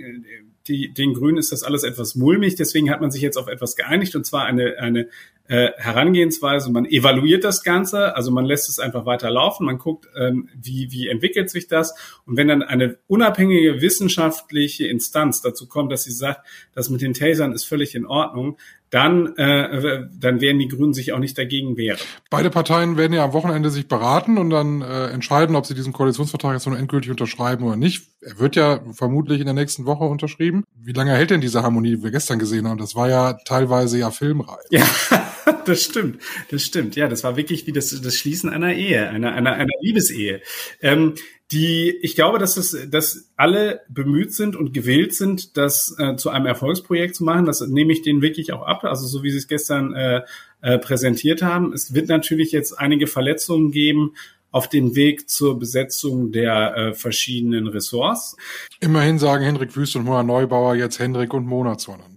die, 0.68 0.94
den 0.94 1.12
Grünen 1.12 1.38
ist 1.38 1.52
das 1.52 1.62
alles 1.62 1.82
etwas 1.82 2.14
mulmig, 2.14 2.54
deswegen 2.54 2.90
hat 2.90 3.00
man 3.00 3.11
sich 3.11 3.20
jetzt 3.20 3.37
auf 3.37 3.49
etwas 3.49 3.76
geeinigt, 3.76 4.16
und 4.16 4.25
zwar 4.25 4.46
eine, 4.46 4.78
eine 4.78 5.08
äh, 5.48 5.70
Herangehensweise. 5.76 6.70
Man 6.70 6.86
evaluiert 6.86 7.44
das 7.44 7.62
Ganze, 7.62 8.16
also 8.16 8.30
man 8.30 8.44
lässt 8.44 8.68
es 8.68 8.78
einfach 8.78 9.04
weiter 9.04 9.30
laufen, 9.30 9.66
man 9.66 9.78
guckt, 9.78 10.08
ähm, 10.16 10.48
wie, 10.54 10.90
wie 10.90 11.08
entwickelt 11.08 11.50
sich 11.50 11.68
das. 11.68 11.94
Und 12.24 12.36
wenn 12.36 12.48
dann 12.48 12.62
eine 12.62 12.96
unabhängige 13.08 13.80
wissenschaftliche 13.80 14.86
Instanz 14.86 15.42
dazu 15.42 15.68
kommt, 15.68 15.92
dass 15.92 16.04
sie 16.04 16.12
sagt, 16.12 16.46
das 16.74 16.88
mit 16.88 17.02
den 17.02 17.12
Tasern 17.12 17.52
ist 17.52 17.64
völlig 17.64 17.94
in 17.94 18.06
Ordnung, 18.06 18.56
dann, 18.94 19.36
äh, 19.38 20.06
dann 20.20 20.40
werden 20.40 20.60
die 20.60 20.68
Grünen 20.68 20.94
sich 20.94 21.12
auch 21.12 21.18
nicht 21.18 21.36
dagegen 21.36 21.76
wehren. 21.76 21.98
Beide 22.30 22.48
Parteien 22.48 22.96
werden 22.96 23.12
ja 23.12 23.24
am 23.24 23.32
Wochenende 23.32 23.70
sich 23.70 23.88
beraten 23.88 24.38
und 24.38 24.50
dann 24.50 24.82
äh, 24.82 25.08
entscheiden, 25.08 25.56
ob 25.56 25.66
sie 25.66 25.74
diesen 25.74 25.92
Koalitionsvertrag 25.92 26.52
jetzt 26.52 26.66
nur 26.68 26.78
endgültig 26.78 27.10
unterschreiben 27.10 27.64
oder 27.64 27.74
nicht. 27.74 28.06
Er 28.20 28.38
wird 28.38 28.54
ja 28.54 28.80
vermutlich 28.92 29.40
in 29.40 29.46
der 29.46 29.54
nächsten 29.54 29.84
Woche 29.84 30.04
unterschrieben. 30.04 30.62
Wie 30.76 30.92
lange 30.92 31.12
hält 31.12 31.30
denn 31.30 31.40
diese 31.40 31.64
Harmonie, 31.64 31.96
die 31.96 32.02
wir 32.04 32.12
gestern 32.12 32.38
gesehen 32.38 32.68
haben? 32.68 32.78
Das 32.78 32.94
war 32.94 33.08
ja 33.08 33.32
teilweise 33.44 33.98
ja 33.98 34.12
filmreif. 34.12 34.64
Ja, 34.70 34.86
das 35.66 35.82
stimmt. 35.82 36.20
Das 36.50 36.62
stimmt. 36.62 36.96
Ja, 36.96 37.08
das 37.08 37.24
war 37.24 37.36
wirklich 37.36 37.66
wie 37.66 37.72
das, 37.72 37.88
das 38.00 38.16
Schließen 38.16 38.50
einer 38.50 38.74
Ehe, 38.74 39.08
einer, 39.08 39.32
einer, 39.34 39.52
einer 39.52 39.72
Liebesehe. 39.80 40.40
Ähm, 40.80 41.14
die, 41.52 41.90
ich 42.02 42.14
glaube, 42.14 42.38
dass 42.38 42.56
es, 42.56 42.76
dass 42.90 43.30
alle 43.36 43.82
bemüht 43.88 44.32
sind 44.32 44.56
und 44.56 44.72
gewillt 44.72 45.14
sind, 45.14 45.56
das 45.56 45.94
äh, 45.98 46.16
zu 46.16 46.30
einem 46.30 46.46
Erfolgsprojekt 46.46 47.14
zu 47.14 47.24
machen. 47.24 47.44
Das 47.44 47.60
nehme 47.60 47.92
ich 47.92 48.02
denen 48.02 48.22
wirklich 48.22 48.52
auch 48.52 48.62
ab. 48.62 48.84
Also 48.84 49.06
so 49.06 49.22
wie 49.22 49.30
sie 49.30 49.38
es 49.38 49.46
gestern 49.46 49.94
äh, 49.94 50.22
äh, 50.62 50.78
präsentiert 50.78 51.42
haben. 51.42 51.72
Es 51.72 51.94
wird 51.94 52.08
natürlich 52.08 52.50
jetzt 52.52 52.72
einige 52.78 53.06
Verletzungen 53.06 53.70
geben 53.70 54.14
auf 54.50 54.68
dem 54.68 54.94
Weg 54.94 55.28
zur 55.28 55.58
Besetzung 55.58 56.30
der 56.30 56.76
äh, 56.76 56.94
verschiedenen 56.94 57.66
Ressorts. 57.66 58.36
Immerhin 58.80 59.18
sagen 59.18 59.44
Hendrik 59.44 59.76
Wüst 59.76 59.96
und 59.96 60.04
Mona 60.04 60.22
Neubauer 60.22 60.76
jetzt 60.76 61.00
Hendrik 61.00 61.34
und 61.34 61.44
Mona 61.44 61.76
zueinander. 61.76 62.13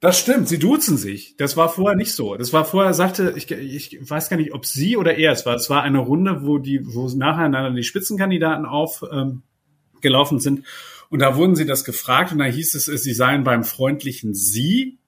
Das 0.00 0.20
stimmt, 0.20 0.48
sie 0.48 0.60
duzen 0.60 0.96
sich. 0.96 1.36
Das 1.36 1.56
war 1.56 1.68
vorher 1.68 1.96
nicht 1.96 2.12
so. 2.12 2.36
Das 2.36 2.52
war 2.52 2.64
vorher, 2.64 2.94
sagte, 2.94 3.34
ich, 3.36 3.50
ich 3.50 3.98
weiß 4.08 4.28
gar 4.28 4.36
nicht, 4.36 4.54
ob 4.54 4.64
sie 4.64 4.96
oder 4.96 5.16
er 5.16 5.32
es 5.32 5.44
war. 5.44 5.56
Es 5.56 5.68
war 5.70 5.82
eine 5.82 5.98
Runde, 5.98 6.46
wo 6.46 6.58
die, 6.58 6.86
wo 6.86 7.08
nacheinander 7.08 7.72
die 7.72 7.82
Spitzenkandidaten 7.82 8.64
aufgelaufen 8.64 10.36
ähm, 10.36 10.40
sind. 10.40 10.66
Und 11.10 11.20
da 11.20 11.36
wurden 11.36 11.56
sie 11.56 11.66
das 11.66 11.84
gefragt 11.84 12.30
und 12.30 12.38
da 12.38 12.44
hieß 12.44 12.74
es, 12.74 12.84
sie 12.84 13.14
seien 13.14 13.42
beim 13.42 13.64
freundlichen 13.64 14.34
Sie 14.34 14.98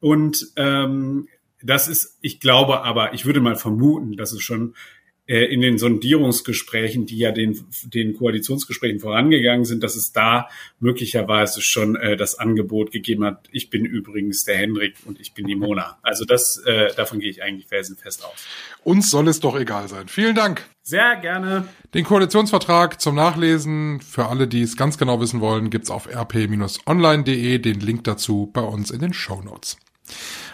Und 0.00 0.48
ähm, 0.56 1.28
das 1.62 1.86
ist, 1.86 2.18
ich 2.20 2.40
glaube 2.40 2.82
aber, 2.82 3.14
ich 3.14 3.24
würde 3.24 3.40
mal 3.40 3.54
vermuten, 3.54 4.16
dass 4.16 4.32
es 4.32 4.42
schon 4.42 4.74
in 5.36 5.60
den 5.60 5.78
Sondierungsgesprächen, 5.78 7.06
die 7.06 7.18
ja 7.18 7.32
den, 7.32 7.64
den 7.84 8.14
Koalitionsgesprächen 8.14 9.00
vorangegangen 9.00 9.64
sind, 9.64 9.82
dass 9.82 9.96
es 9.96 10.12
da 10.12 10.48
möglicherweise 10.80 11.62
schon 11.62 11.96
äh, 11.96 12.16
das 12.16 12.38
Angebot 12.38 12.92
gegeben 12.92 13.24
hat, 13.24 13.48
ich 13.52 13.70
bin 13.70 13.84
übrigens 13.84 14.44
der 14.44 14.56
Hendrik 14.56 14.96
und 15.04 15.20
ich 15.20 15.32
bin 15.34 15.46
die 15.46 15.56
Mona. 15.56 15.98
Also 16.02 16.24
das, 16.24 16.58
äh, 16.66 16.94
davon 16.94 17.20
gehe 17.20 17.30
ich 17.30 17.42
eigentlich 17.42 17.68
felsenfest 17.68 18.24
aus. 18.24 18.46
Uns 18.84 19.10
soll 19.10 19.28
es 19.28 19.40
doch 19.40 19.58
egal 19.58 19.88
sein. 19.88 20.08
Vielen 20.08 20.34
Dank. 20.34 20.62
Sehr 20.82 21.16
gerne. 21.16 21.68
Den 21.94 22.04
Koalitionsvertrag 22.04 23.00
zum 23.00 23.14
Nachlesen 23.14 24.00
für 24.00 24.26
alle, 24.26 24.48
die 24.48 24.62
es 24.62 24.76
ganz 24.76 24.98
genau 24.98 25.20
wissen 25.20 25.40
wollen, 25.40 25.70
gibt's 25.70 25.90
auf 25.90 26.08
rp-online.de. 26.08 27.58
Den 27.58 27.80
Link 27.80 28.04
dazu 28.04 28.50
bei 28.52 28.62
uns 28.62 28.90
in 28.90 29.00
den 29.00 29.12
Show 29.12 29.40
Notes. 29.42 29.76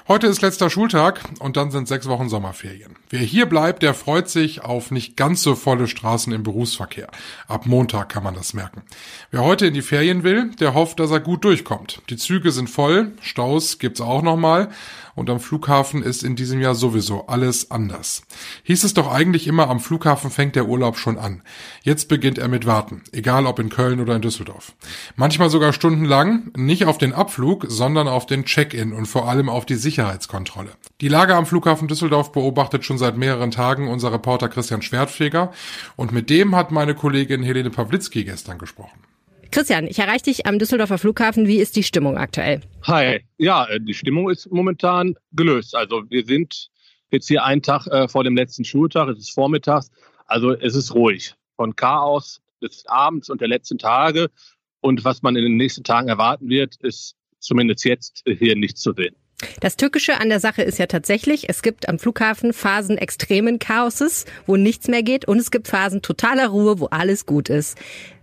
Heute 0.09 0.27
ist 0.27 0.41
letzter 0.41 0.71
Schultag 0.71 1.21
und 1.39 1.59
dann 1.59 1.71
sind 1.71 1.87
sechs 1.87 2.09
Wochen 2.09 2.31
Sommerferien. 2.31 2.97
Wer 3.11 3.21
hier 3.21 3.45
bleibt, 3.45 3.83
der 3.83 3.93
freut 3.93 4.31
sich 4.31 4.65
auf 4.65 4.91
nicht 4.91 5.19
ganz 5.19 5.43
so 5.43 5.55
volle 5.55 5.87
Straßen 5.87 6.33
im 6.33 6.43
Berufsverkehr. 6.43 7.09
Ab 7.47 7.67
Montag 7.67 8.09
kann 8.09 8.23
man 8.23 8.33
das 8.33 8.55
merken. 8.55 8.85
Wer 9.31 9.45
heute 9.45 9.67
in 9.67 9.75
die 9.75 9.83
Ferien 9.83 10.23
will, 10.23 10.51
der 10.61 10.73
hofft, 10.73 10.99
dass 10.99 11.11
er 11.11 11.21
gut 11.21 11.45
durchkommt. 11.45 12.01
Die 12.09 12.17
Züge 12.17 12.53
sind 12.53 12.71
voll, 12.71 13.13
Staus 13.21 13.79
gibt's 13.79 14.01
auch 14.01 14.23
nochmal 14.23 14.71
und 15.19 15.29
am 15.31 15.41
Flughafen 15.41 16.03
ist 16.03 16.23
in 16.23 16.37
diesem 16.37 16.61
Jahr 16.61 16.75
sowieso 16.75 17.27
alles 17.27 17.71
anders. 17.71 18.23
Hieß 18.63 18.85
es 18.85 18.95
doch 18.95 19.13
eigentlich 19.13 19.47
immer, 19.47 19.69
am 19.69 19.81
Flughafen 19.81 20.31
fängt 20.31 20.57
der 20.57 20.69
Urlaub 20.69 20.97
schon 20.97 21.19
an. 21.19 21.43
Jetzt 21.83 22.09
beginnt 22.09 22.39
er 22.39 22.49
mit 22.49 22.67
Warten, 22.67 23.03
egal 23.13 23.47
ob 23.47 23.59
in 23.59 23.69
Köln 23.69 24.01
oder 24.01 24.15
in 24.15 24.23
Düsseldorf. 24.23 24.73
Manchmal 25.17 25.51
sogar 25.51 25.73
stundenlang, 25.73 26.53
nicht 26.57 26.87
auf 26.87 26.99
den 26.99 27.13
Abflug, 27.13 27.67
sondern 27.69 28.07
auf 28.07 28.27
den 28.27 28.45
Check-in 28.45 28.93
und 28.93 29.07
vor 29.07 29.29
allem 29.29 29.49
auf 29.49 29.67
die 29.67 29.75
Sicherheitskontrolle. 29.75 30.71
Die 31.01 31.09
Lage 31.09 31.35
am 31.35 31.47
Flughafen 31.47 31.89
Düsseldorf 31.89 32.33
beobachtet 32.33 32.85
schon 32.85 32.99
seit 32.99 33.17
mehreren 33.17 33.51
Tagen 33.51 33.89
unser 33.89 34.13
Reporter 34.13 34.49
Christian 34.49 34.83
Schwertfeger 34.83 35.53
und 35.97 36.13
mit 36.13 36.31
dem 36.31 36.55
hat 36.55 36.71
meine 36.71 36.95
Kollegin 36.95 37.43
Helene 37.43 37.71
Pawlitzki 37.71 38.25
gestern 38.25 38.59
gesprochen. 38.59 39.08
Christian, 39.51 39.87
ich 39.87 39.99
erreiche 39.99 40.25
dich 40.25 40.47
am 40.47 40.59
Düsseldorfer 40.59 40.99
Flughafen. 40.99 41.47
Wie 41.47 41.59
ist 41.59 41.77
die 41.77 41.83
Stimmung 41.83 42.19
aktuell? 42.19 42.61
Hi. 42.83 43.21
Ja, 43.39 43.65
äh, 43.67 43.81
die 43.81 43.95
Stimmung 43.95 44.31
ist 44.31 44.51
momentan 44.51 45.15
gelöst. 45.33 45.75
Also 45.75 46.03
wir 46.09 46.25
sind 46.25 46.69
jetzt 47.11 47.29
hier 47.29 47.45
einen 47.45 47.63
Tag 47.63 47.87
äh, 47.87 48.09
vor 48.09 48.25
dem 48.25 48.37
letzten 48.37 48.65
Schultag. 48.65 49.09
Es 49.09 49.19
ist 49.19 49.31
vormittags. 49.31 49.91
Also 50.27 50.53
es 50.53 50.75
ist 50.75 50.95
ruhig. 50.95 51.35
Von 51.57 51.75
Chaos 51.75 52.41
des 52.63 52.85
Abends 52.87 53.31
und 53.31 53.41
der 53.41 53.49
letzten 53.49 53.79
Tage. 53.79 54.31
Und 54.81 55.05
was 55.05 55.23
man 55.23 55.35
in 55.37 55.45
den 55.45 55.57
nächsten 55.57 55.83
Tagen 55.83 56.09
erwarten 56.09 56.49
wird, 56.49 56.77
ist 56.77 57.17
zumindest 57.41 57.85
jetzt 57.85 58.25
hier 58.27 58.55
nicht 58.55 58.79
zu 58.79 58.93
sehen. 58.93 59.15
Das 59.61 59.77
Tückische 59.77 60.21
an 60.21 60.29
der 60.31 60.41
Sache 60.41 60.63
ist 60.63 60.79
ja 60.79 60.87
tatsächlich, 60.87 61.49
es 61.49 61.63
gibt 61.63 61.89
am 61.89 62.01
Flughafen 62.01 62.53
Phasen 62.53 62.99
extremen 62.99 63.61
Chaoses, 63.61 64.25
wo 64.47 64.57
nichts 64.57 64.89
mehr 64.89 65.05
geht, 65.05 65.27
und 65.27 65.39
es 65.39 65.53
gibt 65.53 65.69
Phasen 65.69 66.03
totaler 66.03 66.49
Ruhe, 66.49 66.81
wo 66.81 66.87
alles 66.87 67.25
gut 67.25 67.49
ist. 67.49 67.79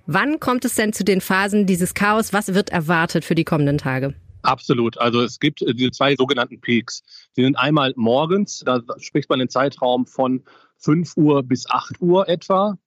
Wann 0.08 0.40
kommt 0.40 0.66
es 0.66 0.76
denn 0.76 0.94
zu 0.94 1.04
den 1.04 1.20
Phasen 1.20 1.66
dieses 1.66 1.94
Chaos? 1.96 2.32
Was 2.32 2.54
wird 2.54 2.70
erwartet 2.70 3.26
für 3.26 3.34
die 3.34 3.44
kommenden 3.44 3.80
Tage? 3.80 4.14
Absolut. 4.44 5.00
Also 5.00 5.22
es 5.22 5.40
gibt 5.40 5.64
äh, 5.64 5.74
diese 5.74 5.92
zwei 5.92 6.16
sogenannten 6.16 6.62
Peaks. 6.62 7.02
Die 7.36 7.44
sind 7.44 7.58
einmal 7.58 7.94
morgens, 7.96 8.64
da 8.66 8.82
spricht 9.00 9.30
man 9.30 9.40
den 9.40 9.50
Zeitraum 9.50 10.06
von 10.06 10.44
5 10.78 11.18
Uhr 11.18 11.42
bis 11.42 11.68
8 11.70 12.00
Uhr 12.02 12.30
etwa. 12.30 12.78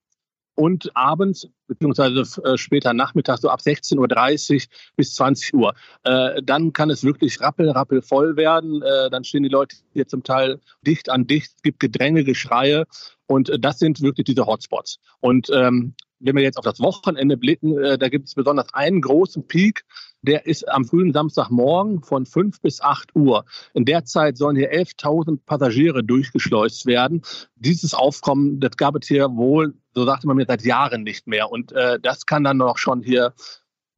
Und 0.59 0.91
abends, 0.93 1.47
beziehungsweise 1.67 2.43
äh, 2.43 2.57
später 2.57 2.93
Nachmittag, 2.93 3.37
so 3.37 3.47
ab 3.47 3.61
16.30 3.61 4.55
Uhr 4.55 4.61
bis 4.97 5.15
20 5.15 5.53
Uhr. 5.53 5.73
Äh, 6.03 6.41
dann 6.43 6.73
kann 6.73 6.89
es 6.89 7.05
wirklich 7.05 7.39
rappel, 7.39 7.69
rappel 7.69 8.01
voll 8.01 8.35
werden. 8.35 8.81
Äh, 8.81 9.09
dann 9.09 9.23
stehen 9.23 9.43
die 9.43 9.49
Leute 9.49 9.77
hier 9.93 10.05
zum 10.05 10.21
Teil 10.21 10.59
dicht 10.85 11.09
an 11.09 11.27
dicht. 11.27 11.53
Es 11.55 11.61
gibt 11.61 11.79
Gedränge, 11.79 12.25
Geschreie. 12.25 12.83
Und 13.25 13.49
das 13.57 13.79
sind 13.79 14.01
wirklich 14.01 14.25
diese 14.25 14.47
Hotspots. 14.47 14.99
Und 15.21 15.49
ähm, 15.53 15.93
wenn 16.19 16.35
wir 16.35 16.43
jetzt 16.43 16.57
auf 16.57 16.65
das 16.65 16.81
Wochenende 16.81 17.37
blicken, 17.37 17.75
da 17.97 18.09
gibt 18.09 18.27
es 18.27 18.35
besonders 18.35 18.73
einen 18.73 18.99
großen 18.99 19.47
Peak, 19.47 19.85
der 20.21 20.45
ist 20.45 20.67
am 20.67 20.85
frühen 20.85 21.13
Samstagmorgen 21.13 22.01
von 22.01 22.25
5 22.25 22.61
bis 22.61 22.81
8 22.81 23.15
Uhr. 23.15 23.45
In 23.73 23.85
der 23.85 24.05
Zeit 24.05 24.37
sollen 24.37 24.55
hier 24.55 24.73
11.000 24.73 25.39
Passagiere 25.45 26.03
durchgeschleust 26.03 26.85
werden. 26.85 27.21
Dieses 27.55 27.93
Aufkommen, 27.93 28.59
das 28.59 28.77
gab 28.77 28.95
es 28.95 29.07
hier 29.07 29.29
wohl, 29.35 29.75
so 29.93 30.05
sagte 30.05 30.27
man 30.27 30.37
mir, 30.37 30.45
seit 30.47 30.63
Jahren 30.63 31.03
nicht 31.03 31.27
mehr. 31.27 31.51
Und 31.51 31.71
äh, 31.71 31.99
das 31.99 32.25
kann 32.25 32.43
dann 32.43 32.57
noch 32.57 32.77
schon 32.77 33.01
hier 33.01 33.33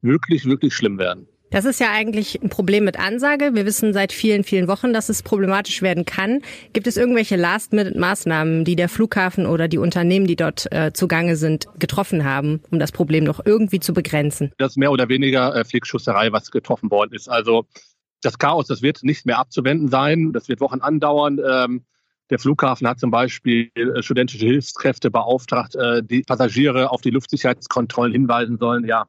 wirklich, 0.00 0.44
wirklich 0.46 0.74
schlimm 0.74 0.98
werden. 0.98 1.28
Das 1.52 1.66
ist 1.66 1.80
ja 1.80 1.92
eigentlich 1.92 2.42
ein 2.42 2.48
Problem 2.48 2.84
mit 2.84 2.98
Ansage. 2.98 3.50
Wir 3.52 3.66
wissen 3.66 3.92
seit 3.92 4.14
vielen, 4.14 4.42
vielen 4.42 4.68
Wochen, 4.68 4.94
dass 4.94 5.10
es 5.10 5.22
problematisch 5.22 5.82
werden 5.82 6.06
kann. 6.06 6.40
Gibt 6.72 6.86
es 6.86 6.96
irgendwelche 6.96 7.36
Last-Minute-Maßnahmen, 7.36 8.64
die 8.64 8.74
der 8.74 8.88
Flughafen 8.88 9.44
oder 9.44 9.68
die 9.68 9.76
Unternehmen, 9.76 10.26
die 10.26 10.34
dort 10.34 10.72
äh, 10.72 10.94
zugange 10.94 11.36
sind, 11.36 11.66
getroffen 11.78 12.24
haben, 12.24 12.62
um 12.70 12.78
das 12.78 12.90
Problem 12.90 13.24
noch 13.24 13.44
irgendwie 13.44 13.80
zu 13.80 13.92
begrenzen? 13.92 14.50
Das 14.56 14.72
ist 14.72 14.76
mehr 14.78 14.90
oder 14.90 15.10
weniger 15.10 15.54
äh, 15.54 15.62
Flickschusserei, 15.66 16.32
was 16.32 16.50
getroffen 16.50 16.90
worden 16.90 17.12
ist. 17.12 17.28
Also 17.28 17.66
das 18.22 18.38
Chaos, 18.38 18.66
das 18.66 18.80
wird 18.80 19.02
nicht 19.02 19.26
mehr 19.26 19.38
abzuwenden 19.38 19.88
sein. 19.88 20.32
Das 20.32 20.48
wird 20.48 20.62
Wochen 20.62 20.80
andauern. 20.80 21.38
Ähm, 21.46 21.84
der 22.30 22.38
Flughafen 22.38 22.88
hat 22.88 22.98
zum 22.98 23.10
Beispiel 23.10 23.70
äh, 23.74 24.02
studentische 24.02 24.46
Hilfskräfte 24.46 25.10
beauftragt, 25.10 25.74
äh, 25.74 26.02
die 26.02 26.22
Passagiere 26.22 26.90
auf 26.90 27.02
die 27.02 27.10
Luftsicherheitskontrollen 27.10 28.12
hinweisen 28.12 28.56
sollen. 28.56 28.86
Ja, 28.86 29.04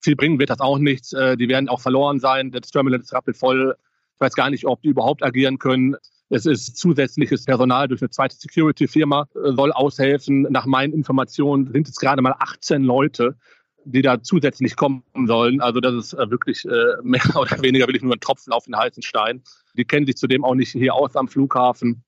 viel 0.00 0.16
bringen 0.16 0.38
wird 0.38 0.50
das 0.50 0.60
auch 0.60 0.78
nichts. 0.78 1.12
Äh, 1.12 1.36
die 1.36 1.48
werden 1.48 1.68
auch 1.68 1.80
verloren 1.80 2.20
sein. 2.20 2.50
Das 2.50 2.70
Terminal 2.70 3.00
ist 3.00 3.12
rappelvoll. 3.12 3.76
Ich 4.14 4.20
weiß 4.20 4.34
gar 4.34 4.50
nicht, 4.50 4.66
ob 4.66 4.82
die 4.82 4.88
überhaupt 4.88 5.22
agieren 5.22 5.58
können. 5.58 5.96
Es 6.30 6.44
ist 6.44 6.76
zusätzliches 6.76 7.44
Personal 7.44 7.88
durch 7.88 8.02
eine 8.02 8.10
zweite 8.10 8.36
Security-Firma, 8.36 9.28
äh, 9.34 9.52
soll 9.52 9.72
aushelfen. 9.72 10.42
Nach 10.50 10.66
meinen 10.66 10.92
Informationen 10.92 11.72
sind 11.72 11.88
es 11.88 11.96
gerade 11.96 12.22
mal 12.22 12.34
18 12.38 12.82
Leute, 12.82 13.36
die 13.84 14.02
da 14.02 14.22
zusätzlich 14.22 14.76
kommen 14.76 15.02
sollen. 15.26 15.60
Also 15.60 15.80
das 15.80 15.94
ist 15.94 16.12
äh, 16.14 16.30
wirklich 16.30 16.64
mehr 17.02 17.22
oder 17.36 17.62
weniger 17.62 17.86
wirklich 17.86 18.02
nur 18.02 18.14
ein 18.14 18.20
Tropfen 18.20 18.52
auf 18.52 18.64
den 18.64 18.76
heißen 18.76 19.02
Stein. 19.02 19.42
Die 19.74 19.84
kennen 19.84 20.06
sich 20.06 20.16
zudem 20.16 20.44
auch 20.44 20.54
nicht 20.54 20.72
hier 20.72 20.94
aus 20.94 21.16
am 21.16 21.28
Flughafen. 21.28 22.04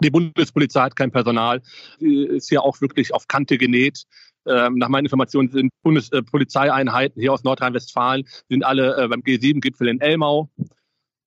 Die 0.00 0.10
Bundespolizei 0.10 0.82
hat 0.82 0.94
kein 0.94 1.10
Personal, 1.10 1.60
die 2.00 2.24
ist 2.24 2.48
hier 2.48 2.62
auch 2.62 2.80
wirklich 2.80 3.12
auf 3.12 3.26
Kante 3.26 3.58
genäht. 3.58 4.04
Ähm, 4.48 4.76
nach 4.76 4.88
meinen 4.88 5.04
Informationen 5.04 5.50
sind 5.50 5.70
Bundespolizeieinheiten 5.82 7.20
hier 7.20 7.32
aus 7.32 7.44
Nordrhein-Westfalen, 7.44 8.26
sind 8.48 8.64
alle 8.64 8.96
äh, 8.96 9.08
beim 9.08 9.20
G7-Gipfel 9.20 9.88
in 9.88 10.00
Elmau. 10.00 10.50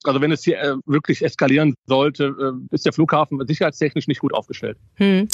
Also 0.04 0.22
wenn 0.22 0.32
es 0.32 0.44
hier 0.44 0.60
äh, 0.60 0.75
wirklich 0.86 1.24
eskalieren 1.24 1.75
sollte, 1.86 2.36
äh, 2.40 2.74
ist 2.75 2.86
der 2.86 2.94
Flughafen 2.94 3.46
sicherheitstechnisch 3.46 4.08
nicht 4.08 4.20
gut 4.20 4.34
aufgestellt. 4.34 4.78
Hm. 4.96 5.28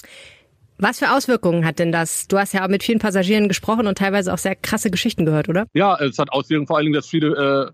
Was 0.79 0.99
für 0.99 1.11
Auswirkungen 1.11 1.65
hat 1.65 1.79
denn 1.79 1.91
das? 1.91 2.27
Du 2.27 2.37
hast 2.37 2.53
ja 2.53 2.63
auch 2.63 2.69
mit 2.69 2.83
vielen 2.83 2.99
Passagieren 2.99 3.47
gesprochen 3.47 3.87
und 3.87 3.97
teilweise 3.97 4.31
auch 4.31 4.37
sehr 4.37 4.55
krasse 4.55 4.91
Geschichten 4.91 5.25
gehört, 5.25 5.49
oder? 5.49 5.65
Ja, 5.73 5.97
es 5.99 6.19
hat 6.19 6.31
Auswirkungen 6.31 6.67
vor 6.67 6.77
allen 6.77 6.85
Dingen, 6.85 6.93
dass 6.95 7.07
viele 7.07 7.67
äh, 7.67 7.71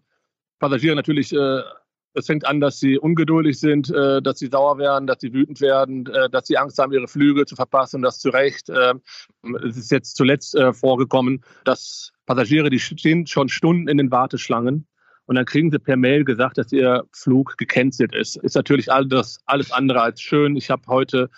Passagiere 0.59 0.95
natürlich 0.95 1.33
äh, 1.33 1.61
es 2.13 2.27
fängt 2.27 2.45
an, 2.45 2.59
dass 2.59 2.79
sie 2.79 2.97
ungeduldig 2.97 3.59
sind, 3.59 3.89
äh, 3.89 4.21
dass 4.21 4.39
sie 4.39 4.47
sauer 4.47 4.77
werden, 4.77 5.07
dass 5.07 5.19
sie 5.21 5.33
wütend 5.33 5.61
werden, 5.61 6.05
äh, 6.07 6.29
dass 6.29 6.47
sie 6.47 6.57
Angst 6.57 6.77
haben, 6.79 6.93
ihre 6.93 7.07
Flüge 7.07 7.45
zu 7.45 7.55
verpassen, 7.55 8.01
das 8.01 8.19
zu 8.19 8.29
Recht. 8.29 8.69
Äh, 8.69 8.93
es 9.67 9.77
ist 9.77 9.91
jetzt 9.91 10.15
zuletzt 10.15 10.55
äh, 10.55 10.73
vorgekommen, 10.73 11.43
dass 11.65 12.11
Passagiere, 12.25 12.69
die 12.69 12.79
stehen 12.79 13.27
schon 13.27 13.49
Stunden 13.49 13.87
in 13.87 13.97
den 13.97 14.11
Warteschlangen 14.11 14.87
und 15.25 15.35
dann 15.35 15.45
kriegen 15.45 15.71
sie 15.71 15.79
per 15.79 15.97
Mail 15.97 16.25
gesagt, 16.25 16.57
dass 16.57 16.71
ihr 16.71 17.05
Flug 17.11 17.57
gecancelt 17.57 18.13
ist. 18.13 18.37
Ist 18.37 18.55
natürlich 18.55 18.91
alles, 18.91 19.39
alles 19.45 19.71
andere 19.71 20.01
als 20.01 20.21
schön. 20.21 20.55
Ich 20.55 20.69
habe 20.69 20.83
heute 20.87 21.29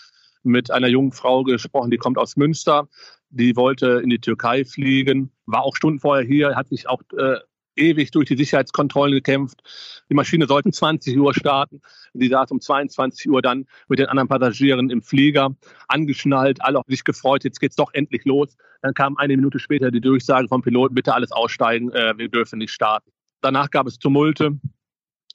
mit 0.43 0.71
einer 0.71 0.87
jungen 0.87 1.11
Frau 1.11 1.43
gesprochen, 1.43 1.91
die 1.91 1.97
kommt 1.97 2.17
aus 2.17 2.35
Münster. 2.35 2.87
Die 3.29 3.55
wollte 3.55 4.01
in 4.03 4.09
die 4.09 4.19
Türkei 4.19 4.63
fliegen, 4.63 5.31
war 5.45 5.63
auch 5.63 5.75
Stunden 5.75 5.99
vorher 5.99 6.25
hier, 6.25 6.55
hat 6.55 6.69
sich 6.69 6.87
auch 6.87 7.01
äh, 7.17 7.37
ewig 7.75 8.11
durch 8.11 8.27
die 8.27 8.37
Sicherheitskontrollen 8.37 9.13
gekämpft. 9.13 9.61
Die 10.09 10.13
Maschine 10.13 10.47
sollte 10.47 10.69
um 10.69 10.73
20 10.73 11.17
Uhr 11.17 11.33
starten. 11.33 11.81
Sie 12.13 12.27
saß 12.27 12.51
um 12.51 12.61
22 12.61 13.29
Uhr 13.29 13.41
dann 13.41 13.65
mit 13.87 13.99
den 13.99 14.07
anderen 14.07 14.27
Passagieren 14.27 14.89
im 14.89 15.01
Flieger, 15.01 15.55
angeschnallt, 15.87 16.61
alle 16.61 16.79
auf 16.79 16.85
sich 16.87 17.03
gefreut, 17.03 17.43
jetzt 17.43 17.59
geht's 17.59 17.75
doch 17.75 17.93
endlich 17.93 18.25
los. 18.25 18.55
Dann 18.81 18.93
kam 18.93 19.17
eine 19.17 19.35
Minute 19.35 19.59
später 19.59 19.91
die 19.91 20.01
Durchsage 20.01 20.47
vom 20.47 20.61
Piloten, 20.61 20.95
bitte 20.95 21.13
alles 21.13 21.31
aussteigen, 21.31 21.91
äh, 21.91 22.13
wir 22.17 22.29
dürfen 22.29 22.59
nicht 22.59 22.71
starten. 22.71 23.11
Danach 23.41 23.69
gab 23.69 23.87
es 23.87 23.99
Tumulte. 23.99 24.59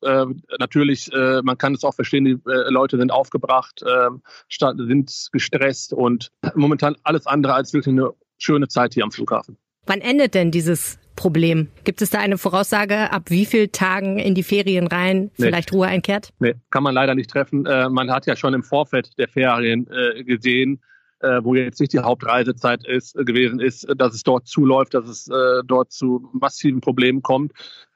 Äh, 0.03 0.27
natürlich, 0.59 1.13
äh, 1.13 1.43
man 1.43 1.59
kann 1.59 1.75
es 1.75 1.85
auch 1.85 1.95
verstehen, 1.95 2.25
die 2.25 2.39
äh, 2.51 2.71
Leute 2.71 2.97
sind 2.97 3.13
aufgebracht, 3.13 3.85
ähm, 3.87 4.23
sind 4.49 5.29
gestresst 5.33 5.93
und 5.93 6.31
momentan 6.55 6.97
alles 7.03 7.27
andere 7.27 7.55
als 7.55 7.73
wirklich 7.73 7.93
eine 7.93 8.13
schöne 8.39 8.69
Zeit 8.69 8.95
hier 8.95 9.05
am 9.05 9.13
Flughafen. 9.13 9.59
Wann 9.87 10.01
endet 10.01 10.35
denn 10.35 10.51
dieses 10.51 10.99
Problem? 11.17 11.69
Gibt 11.85 12.01
es 12.03 12.11
da 12.11 12.19
eine 12.19 12.39
Voraussage, 12.39 13.13
ab 13.13 13.25
wie 13.29 13.45
vielen 13.45 13.73
Tagen 13.73 14.19
in 14.19 14.35
die 14.35 14.43
Ferien 14.43 14.87
rein 14.87 15.31
vielleicht 15.35 15.71
nee. 15.71 15.77
Ruhe 15.77 15.87
einkehrt? 15.87 16.31
Nee, 16.39 16.55
kann 16.71 16.83
man 16.83 16.95
leider 16.95 17.15
nicht 17.15 17.31
treffen. 17.31 17.67
Äh, 17.67 17.89
man 17.89 18.11
hat 18.11 18.27
ja 18.27 18.37
schon 18.37 18.55
im 18.55 18.63
Vorfeld 18.63 19.19
der 19.19 19.29
Ferien 19.29 19.87
äh, 19.91 20.25
gesehen, 20.25 20.81
äh, 21.21 21.41
wo 21.43 21.55
jetzt 21.55 21.81
nicht 21.81 21.93
die 21.93 21.99
Hauptreisezeit 21.99 22.87
ist, 22.87 23.15
gewesen 23.15 23.61
ist, 23.61 23.87
dass 23.97 24.15
es 24.15 24.23
dort 24.23 24.47
zuläuft, 24.47 24.95
dass 24.95 25.07
es 25.09 25.29
dort 25.67 25.93
zu 25.93 26.31
massiven 26.33 26.81
Problemen 26.81 27.23
kommt. 27.23 27.53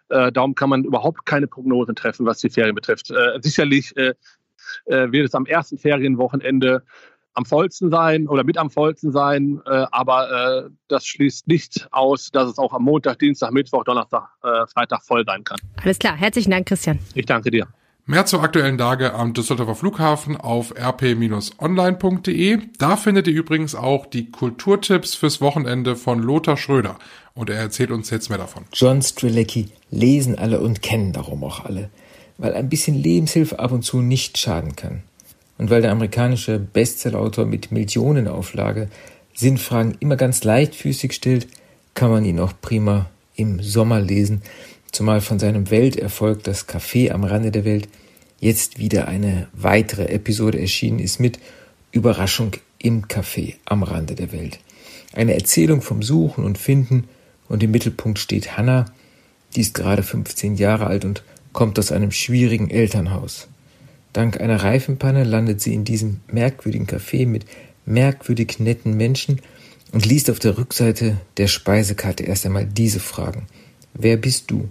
Darum 0.08 0.54
kann 0.54 0.68
man 0.68 0.84
überhaupt 0.84 1.24
keine 1.24 1.46
Prognosen 1.46 1.94
treffen, 1.94 2.26
was 2.26 2.38
die 2.38 2.50
Ferien 2.50 2.74
betrifft. 2.74 3.10
Sicherlich 3.40 3.94
wird 3.96 5.26
es 5.26 5.34
am 5.34 5.46
ersten 5.46 5.78
Ferienwochenende 5.78 6.82
am 7.34 7.44
vollsten 7.44 7.90
sein 7.90 8.28
oder 8.28 8.44
mit 8.44 8.56
am 8.56 8.70
vollsten 8.70 9.12
sein, 9.12 9.60
äh, 9.66 9.86
aber 9.90 10.66
äh, 10.66 10.70
das 10.88 11.06
schließt 11.06 11.46
nicht 11.48 11.88
aus, 11.90 12.30
dass 12.30 12.48
es 12.48 12.58
auch 12.58 12.72
am 12.72 12.82
Montag, 12.82 13.18
Dienstag, 13.18 13.52
Mittwoch, 13.52 13.84
Donnerstag, 13.84 14.28
äh, 14.42 14.66
Freitag 14.66 15.02
voll 15.02 15.24
sein 15.26 15.44
kann. 15.44 15.58
Alles 15.82 15.98
klar, 15.98 16.16
herzlichen 16.16 16.50
Dank, 16.50 16.66
Christian. 16.66 16.98
Ich 17.14 17.26
danke 17.26 17.50
dir. 17.50 17.66
Mehr 18.06 18.26
zur 18.26 18.42
aktuellen 18.42 18.76
Lage 18.76 19.14
am 19.14 19.32
Düsseldorfer 19.32 19.74
Flughafen 19.74 20.36
auf 20.36 20.74
rp-online.de. 20.78 22.58
Da 22.78 22.96
findet 22.96 23.26
ihr 23.26 23.32
übrigens 23.32 23.74
auch 23.74 24.04
die 24.04 24.30
Kulturtipps 24.30 25.14
fürs 25.14 25.40
Wochenende 25.40 25.96
von 25.96 26.18
Lothar 26.18 26.58
Schröder. 26.58 26.98
Und 27.32 27.48
er 27.48 27.56
erzählt 27.56 27.90
uns 27.90 28.10
jetzt 28.10 28.28
mehr 28.28 28.36
davon. 28.36 28.64
John 28.74 29.00
Strilecki 29.00 29.70
lesen 29.90 30.38
alle 30.38 30.60
und 30.60 30.82
kennen 30.82 31.14
darum 31.14 31.42
auch 31.44 31.64
alle, 31.64 31.88
weil 32.36 32.52
ein 32.52 32.68
bisschen 32.68 32.94
Lebenshilfe 32.94 33.58
ab 33.58 33.72
und 33.72 33.82
zu 33.82 34.02
nicht 34.02 34.36
schaden 34.36 34.76
kann. 34.76 35.02
Und 35.58 35.70
weil 35.70 35.82
der 35.82 35.92
amerikanische 35.92 36.58
Bestsellerautor 36.58 37.46
mit 37.46 37.70
Millionenauflage 37.70 38.88
Sinnfragen 39.34 39.96
immer 40.00 40.16
ganz 40.16 40.44
leichtfüßig 40.44 41.12
stellt, 41.12 41.46
kann 41.94 42.10
man 42.10 42.24
ihn 42.24 42.40
auch 42.40 42.52
prima 42.60 43.10
im 43.36 43.62
Sommer 43.62 44.00
lesen 44.00 44.42
zumal 44.94 45.20
von 45.20 45.38
seinem 45.38 45.70
Welterfolg 45.70 46.44
Das 46.44 46.68
Café 46.68 47.10
am 47.10 47.24
Rande 47.24 47.50
der 47.50 47.64
Welt 47.64 47.88
jetzt 48.40 48.78
wieder 48.78 49.08
eine 49.08 49.48
weitere 49.52 50.06
Episode 50.06 50.60
erschienen 50.60 51.00
ist 51.00 51.18
mit 51.18 51.38
Überraschung 51.92 52.52
im 52.78 53.06
Café 53.06 53.54
am 53.64 53.82
Rande 53.82 54.14
der 54.14 54.32
Welt. 54.32 54.60
Eine 55.12 55.34
Erzählung 55.34 55.82
vom 55.82 56.02
Suchen 56.02 56.44
und 56.44 56.58
Finden 56.58 57.04
und 57.48 57.62
im 57.62 57.70
Mittelpunkt 57.70 58.18
steht 58.18 58.56
Hannah, 58.56 58.86
die 59.54 59.60
ist 59.60 59.74
gerade 59.74 60.02
15 60.02 60.56
Jahre 60.56 60.86
alt 60.86 61.04
und 61.04 61.22
kommt 61.52 61.78
aus 61.78 61.92
einem 61.92 62.10
schwierigen 62.10 62.70
Elternhaus. 62.70 63.48
Dank 64.14 64.40
einer 64.40 64.62
Reifenpanne 64.62 65.24
landet 65.24 65.60
sie 65.60 65.74
in 65.74 65.84
diesem 65.84 66.20
merkwürdigen 66.28 66.86
Café 66.86 67.26
mit 67.26 67.46
merkwürdig 67.84 68.60
netten 68.60 68.96
Menschen 68.96 69.42
und 69.92 70.06
liest 70.06 70.30
auf 70.30 70.38
der 70.38 70.56
Rückseite 70.56 71.18
der 71.36 71.48
Speisekarte 71.48 72.22
erst 72.22 72.46
einmal 72.46 72.64
diese 72.64 73.00
Fragen. 73.00 73.48
Wer 73.92 74.16
bist 74.16 74.52
du? 74.52 74.68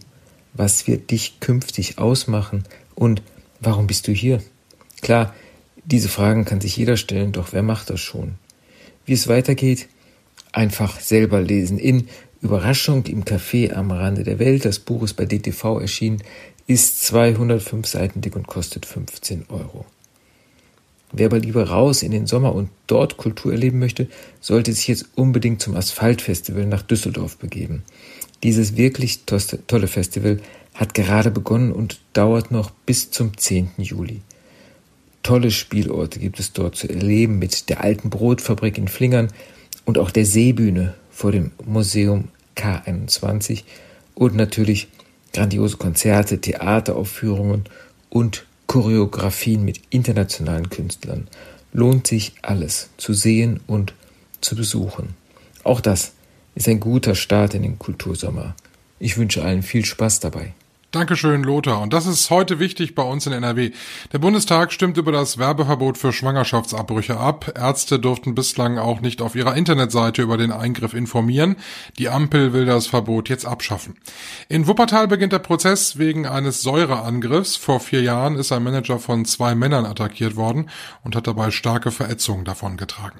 Was 0.53 0.87
wird 0.87 1.11
dich 1.11 1.41
künftig 1.41 1.97
ausmachen 1.97 2.63
und 2.95 3.21
warum 3.59 3.85
bist 3.85 4.07
du 4.07 4.13
hier? 4.13 4.41
Klar, 5.01 5.35
diese 5.83 6.07
Fragen 6.07 6.45
kann 6.45 6.61
sich 6.61 6.77
jeder 6.77 6.95
stellen, 6.95 7.33
doch 7.33 7.51
wer 7.51 7.63
macht 7.63 7.89
das 7.89 7.99
schon? 7.99 8.35
Wie 9.05 9.13
es 9.13 9.27
weitergeht? 9.27 9.89
Einfach 10.53 11.01
selber 11.01 11.41
lesen. 11.41 11.79
In 11.79 12.07
Überraschung 12.41 13.05
im 13.07 13.25
Café 13.25 13.73
am 13.73 13.91
Rande 13.91 14.23
der 14.23 14.39
Welt, 14.39 14.63
das 14.63 14.79
Buch 14.79 15.03
ist 15.03 15.15
bei 15.15 15.25
DTV 15.25 15.79
erschienen, 15.79 16.21
ist 16.67 17.05
205 17.05 17.85
Seiten 17.85 18.21
dick 18.21 18.35
und 18.35 18.47
kostet 18.47 18.85
15 18.85 19.45
Euro. 19.49 19.85
Wer 21.11 21.27
aber 21.27 21.39
lieber 21.39 21.69
raus 21.69 22.01
in 22.01 22.11
den 22.11 22.25
Sommer 22.25 22.55
und 22.55 22.69
dort 22.87 23.17
Kultur 23.17 23.51
erleben 23.51 23.77
möchte, 23.77 24.07
sollte 24.41 24.73
sich 24.73 24.87
jetzt 24.87 25.05
unbedingt 25.15 25.61
zum 25.61 25.75
Asphaltfestival 25.75 26.65
nach 26.65 26.81
Düsseldorf 26.81 27.37
begeben. 27.37 27.83
Dieses 28.41 28.75
wirklich 28.77 29.25
tolle 29.25 29.87
Festival 29.87 30.39
hat 30.73 30.95
gerade 30.95 31.29
begonnen 31.29 31.71
und 31.71 31.99
dauert 32.13 32.51
noch 32.51 32.71
bis 32.71 33.11
zum 33.11 33.37
10. 33.37 33.71
Juli. 33.77 34.21
Tolle 35.21 35.51
Spielorte 35.51 36.19
gibt 36.19 36.39
es 36.39 36.51
dort 36.51 36.75
zu 36.75 36.89
erleben 36.89 37.39
mit 37.39 37.69
der 37.69 37.81
alten 37.81 38.09
Brotfabrik 38.09 38.77
in 38.77 38.87
Flingern 38.87 39.29
und 39.85 39.97
auch 39.97 40.09
der 40.09 40.25
Seebühne 40.25 40.95
vor 41.11 41.31
dem 41.31 41.51
Museum 41.63 42.29
K21 42.57 43.63
und 44.15 44.35
natürlich 44.35 44.87
grandiose 45.33 45.77
Konzerte, 45.77 46.39
Theateraufführungen 46.39 47.65
und 48.09 48.45
Choreografien 48.67 49.65
mit 49.65 49.81
internationalen 49.89 50.69
Künstlern. 50.69 51.27
Lohnt 51.73 52.07
sich 52.07 52.33
alles 52.41 52.89
zu 52.97 53.13
sehen 53.13 53.59
und 53.67 53.93
zu 54.41 54.55
besuchen. 54.55 55.15
Auch 55.63 55.81
das 55.81 56.13
ist 56.55 56.67
ein 56.67 56.79
guter 56.79 57.15
Start 57.15 57.55
in 57.55 57.63
den 57.63 57.79
Kultursommer. 57.79 58.55
Ich 58.99 59.17
wünsche 59.17 59.43
allen 59.43 59.63
viel 59.63 59.83
Spaß 59.83 60.19
dabei. 60.19 60.53
Dankeschön, 60.93 61.41
Lothar. 61.41 61.81
Und 61.81 61.91
das 61.91 62.05
ist 62.05 62.29
heute 62.29 62.59
wichtig 62.59 62.93
bei 62.93 63.01
uns 63.01 63.25
in 63.25 63.33
NRW. 63.33 63.71
Der 64.11 64.19
Bundestag 64.19 64.71
stimmt 64.71 64.95
über 64.95 65.11
das 65.11 65.39
Werbeverbot 65.39 65.97
für 65.97 66.13
Schwangerschaftsabbrüche 66.13 67.17
ab. 67.17 67.51
Ärzte 67.57 67.97
durften 67.97 68.35
bislang 68.35 68.77
auch 68.77 69.01
nicht 69.01 69.19
auf 69.19 69.33
ihrer 69.33 69.55
Internetseite 69.55 70.21
über 70.21 70.37
den 70.37 70.51
Eingriff 70.51 70.93
informieren. 70.93 71.55
Die 71.97 72.09
Ampel 72.09 72.53
will 72.53 72.67
das 72.67 72.85
Verbot 72.85 73.27
jetzt 73.27 73.47
abschaffen. 73.47 73.95
In 74.49 74.67
Wuppertal 74.67 75.07
beginnt 75.07 75.33
der 75.33 75.39
Prozess 75.39 75.97
wegen 75.97 76.27
eines 76.27 76.61
Säureangriffs. 76.61 77.55
Vor 77.55 77.79
vier 77.79 78.03
Jahren 78.03 78.35
ist 78.35 78.51
ein 78.51 78.61
Manager 78.61 78.99
von 78.99 79.25
zwei 79.25 79.55
Männern 79.55 79.87
attackiert 79.87 80.35
worden 80.35 80.69
und 81.03 81.15
hat 81.15 81.25
dabei 81.25 81.49
starke 81.49 81.89
Verätzungen 81.89 82.45
davongetragen. 82.45 83.19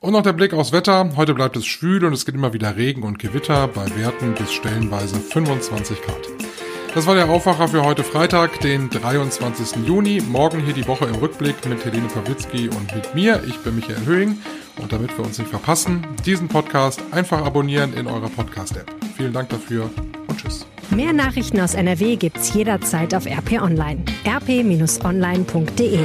Und 0.00 0.12
noch 0.12 0.22
der 0.22 0.32
Blick 0.32 0.52
aufs 0.52 0.72
Wetter. 0.72 1.10
Heute 1.14 1.34
bleibt 1.34 1.56
es 1.56 1.66
schwül 1.66 2.04
und 2.04 2.14
es 2.14 2.26
gibt 2.26 2.36
immer 2.36 2.52
wieder 2.52 2.76
Regen 2.76 3.04
und 3.04 3.20
Gewitter 3.20 3.68
bei 3.68 3.86
Werten 3.96 4.34
bis 4.34 4.52
stellenweise 4.52 5.20
25 5.20 6.02
Grad. 6.02 6.65
Das 6.94 7.06
war 7.06 7.14
der 7.14 7.28
Aufwacher 7.28 7.68
für 7.68 7.84
heute 7.84 8.02
Freitag, 8.02 8.60
den 8.60 8.88
23. 8.88 9.86
Juni. 9.86 10.22
Morgen 10.26 10.60
hier 10.64 10.72
die 10.72 10.86
Woche 10.88 11.04
im 11.04 11.16
Rückblick 11.16 11.66
mit 11.66 11.84
Helene 11.84 12.08
Pawlitzki 12.08 12.68
und 12.68 12.94
mit 12.94 13.14
mir. 13.14 13.42
Ich 13.46 13.58
bin 13.58 13.76
Michael 13.76 14.06
Höhing. 14.06 14.38
Und 14.78 14.92
damit 14.92 15.16
wir 15.16 15.24
uns 15.24 15.38
nicht 15.38 15.50
verpassen, 15.50 16.06
diesen 16.24 16.48
Podcast 16.48 17.02
einfach 17.10 17.44
abonnieren 17.44 17.92
in 17.94 18.06
eurer 18.06 18.28
Podcast-App. 18.28 18.86
Vielen 19.16 19.32
Dank 19.32 19.48
dafür 19.50 19.90
und 20.26 20.38
tschüss. 20.38 20.66
Mehr 20.90 21.12
Nachrichten 21.12 21.60
aus 21.60 21.74
NRW 21.74 22.16
gibt's 22.16 22.54
jederzeit 22.54 23.14
auf 23.14 23.26
RP 23.26 23.60
Online. 23.60 24.02
rp-online.de 24.26 26.00